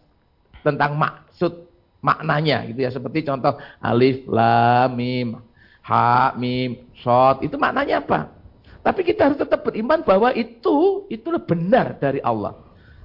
[0.59, 1.71] tentang maksud
[2.03, 2.91] maknanya gitu ya.
[2.91, 5.39] Seperti contoh Alif Lam Mim
[5.83, 8.29] ha, mim, shot, itu maknanya apa?
[8.83, 12.59] Tapi kita harus tetap beriman bahwa itu itu benar dari Allah.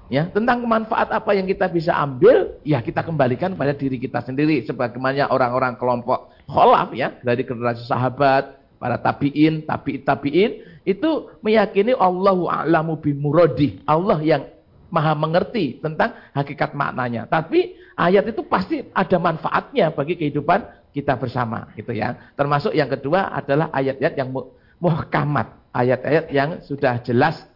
[0.09, 4.65] Ya, tentang manfaat apa yang kita bisa ambil, ya kita kembalikan pada diri kita sendiri.
[4.65, 10.51] Sebagaimana orang-orang kelompok kholaf ya, dari generasi sahabat, para tabiin, tabiin, tabiin,
[10.89, 13.85] itu meyakini Allahu a'lamu bimuradi.
[13.85, 14.49] Allah yang
[14.89, 17.29] maha mengerti tentang hakikat maknanya.
[17.29, 20.65] Tapi ayat itu pasti ada manfaatnya bagi kehidupan
[20.99, 22.35] kita bersama gitu ya.
[22.35, 24.35] Termasuk yang kedua adalah ayat-ayat yang
[24.83, 27.47] muhkamat, ayat-ayat yang sudah jelas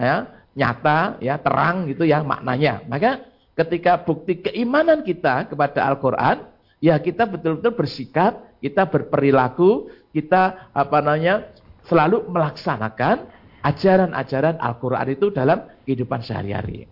[0.00, 0.24] ya,
[0.56, 2.80] nyata ya, terang gitu ya maknanya.
[2.88, 6.48] Maka ketika bukti keimanan kita kepada Al-Qur'an,
[6.80, 11.52] ya kita betul-betul bersikap, kita berperilaku, kita apa namanya?
[11.80, 13.26] selalu melaksanakan
[13.66, 16.86] ajaran-ajaran Al-Qur'an itu dalam kehidupan sehari-hari.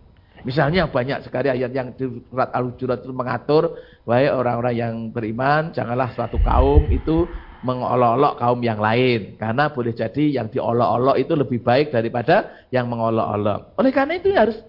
[0.47, 3.75] Misalnya banyak sekali ayat yang di surat Al-Hujurat itu mengatur,
[4.07, 7.27] wahai orang-orang yang beriman, janganlah suatu kaum itu
[7.59, 9.35] mengolok-olok kaum yang lain.
[9.35, 13.75] Karena boleh jadi yang diolok-olok itu lebih baik daripada yang mengolok-olok.
[13.75, 14.63] Oleh karena itu harus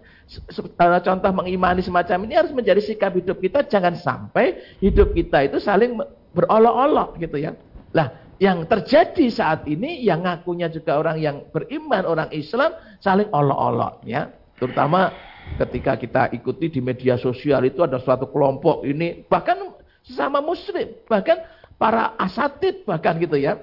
[1.06, 3.62] contoh mengimani semacam ini harus menjadi sikap hidup kita.
[3.66, 6.02] Jangan sampai hidup kita itu saling
[6.34, 7.54] berolok-olok gitu ya.
[7.94, 8.10] Lah,
[8.42, 14.34] yang terjadi saat ini yang ngakunya juga orang yang beriman, orang Islam saling olok-olok ya.
[14.58, 15.14] Terutama
[15.58, 19.74] ketika kita ikuti di media sosial itu ada suatu kelompok ini bahkan
[20.04, 21.42] sesama muslim bahkan
[21.80, 23.56] para asatid bahkan gitu ya.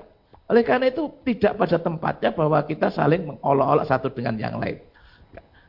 [0.48, 4.80] Oleh karena itu tidak pada tempatnya bahwa kita saling mengolok-olok satu dengan yang lain.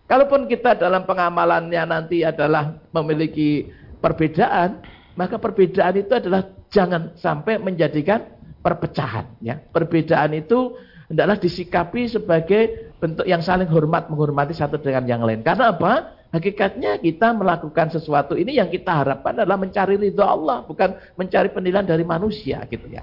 [0.06, 4.78] Kalaupun kita dalam pengamalannya nanti adalah memiliki perbedaan
[5.18, 8.22] maka perbedaan itu adalah jangan sampai menjadikan
[8.62, 9.58] perpecahan ya.
[9.58, 10.78] Perbedaan itu
[11.10, 15.42] hendaklah disikapi sebagai bentuk yang saling hormat menghormati satu dengan yang lain.
[15.46, 16.18] Karena apa?
[16.28, 21.88] Hakikatnya kita melakukan sesuatu ini yang kita harapkan adalah mencari ridho Allah, bukan mencari penilaian
[21.88, 23.00] dari manusia gitu ya.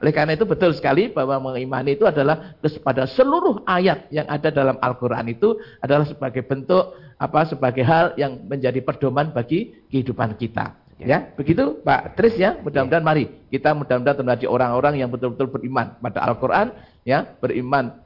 [0.00, 4.80] Oleh karena itu betul sekali bahwa mengimani itu adalah pada seluruh ayat yang ada dalam
[4.80, 10.80] Al-Qur'an itu adalah sebagai bentuk apa sebagai hal yang menjadi pedoman bagi kehidupan kita.
[11.04, 12.56] Ya, begitu Pak Tris ya.
[12.64, 16.72] Mudah-mudahan mari kita mudah-mudahan menjadi orang-orang yang betul-betul beriman pada Al-Qur'an
[17.04, 17.98] ya, beriman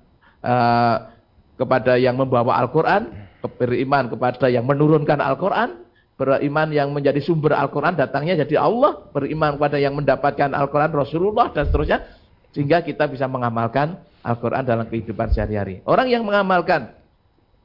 [0.42, 1.17] uh,
[1.58, 3.10] kepada yang membawa Al-Qur'an,
[3.58, 5.84] beriman kepada yang menurunkan Al-Qur'an,
[6.14, 11.66] beriman yang menjadi sumber Al-Qur'an datangnya jadi Allah, beriman kepada yang mendapatkan Al-Qur'an Rasulullah dan
[11.66, 12.06] seterusnya
[12.54, 15.82] sehingga kita bisa mengamalkan Al-Qur'an dalam kehidupan sehari-hari.
[15.84, 16.96] Orang yang mengamalkan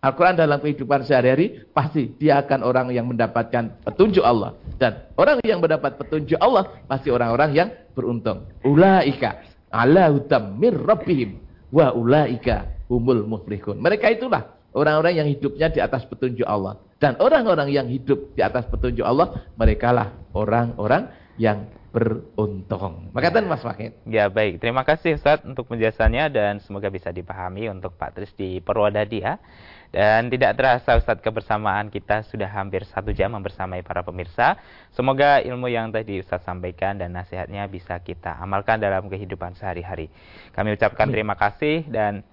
[0.03, 4.51] Al-Quran dalam kehidupan sehari-hari, pasti dia akan orang yang mendapatkan petunjuk Allah.
[4.75, 8.43] Dan orang yang mendapat petunjuk Allah, pasti orang-orang yang beruntung.
[8.67, 9.39] Ulaika
[9.71, 10.75] ala hutam mir
[11.74, 13.82] wa ulaika humul muflihun.
[13.82, 16.78] Mereka itulah orang-orang yang hidupnya di atas petunjuk Allah.
[17.01, 23.13] Dan orang-orang yang hidup di atas petunjuk Allah, merekalah orang-orang yang beruntung.
[23.13, 23.93] Makatan Mas Wahid.
[24.09, 28.57] Ya baik, terima kasih Ustaz untuk penjelasannya dan semoga bisa dipahami untuk Pak Tris di
[28.63, 29.38] Purwodadi ya.
[29.93, 34.57] Dan tidak terasa Ustaz kebersamaan kita sudah hampir satu jam membersamai para pemirsa.
[34.89, 40.09] Semoga ilmu yang tadi Ustaz sampaikan dan nasihatnya bisa kita amalkan dalam kehidupan sehari-hari.
[40.49, 42.25] Kami ucapkan terima kasih dan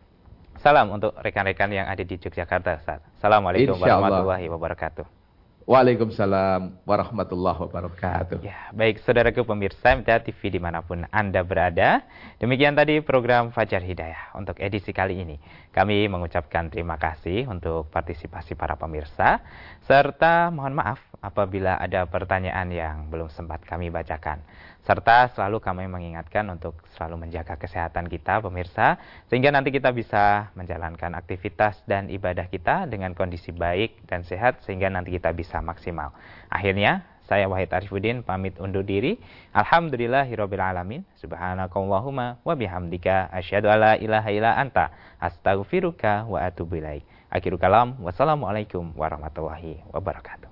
[0.56, 3.04] salam untuk rekan-rekan yang ada di Yogyakarta Ustaz.
[3.20, 5.19] Assalamualaikum warahmatullahi wabarakatuh.
[5.68, 8.40] Waalaikumsalam warahmatullahi wabarakatuh.
[8.40, 12.08] Ya, baik saudaraku pemirsa MTA TV di mana pun Anda berada.
[12.40, 15.36] Demikian tadi program Fajar Hidayah untuk edisi kali ini.
[15.68, 19.44] Kami mengucapkan terima kasih untuk partisipasi para pemirsa.
[19.84, 24.40] Serta mohon maaf apabila ada pertanyaan yang belum sempat kami bacakan.
[24.80, 28.96] Serta selalu kami mengingatkan untuk selalu menjaga kesehatan kita pemirsa.
[29.28, 34.64] Sehingga nanti kita bisa menjalankan aktivitas dan ibadah kita dengan kondisi baik dan sehat.
[34.64, 36.16] Sehingga nanti kita bisa maksimal.
[36.48, 39.14] Akhirnya saya Wahid Arifuddin pamit undur diri.
[39.54, 41.06] Alhamdulillahirabbil alamin.
[41.22, 44.90] Subhanakallahumma wa bihamdika asyhadu alla ilaha illa anta
[45.22, 47.06] astaghfiruka wa atubu ilaik.
[47.30, 48.02] Akhirul kalam.
[48.02, 50.50] Wassalamualaikum warahmatullahi wabarakatuh.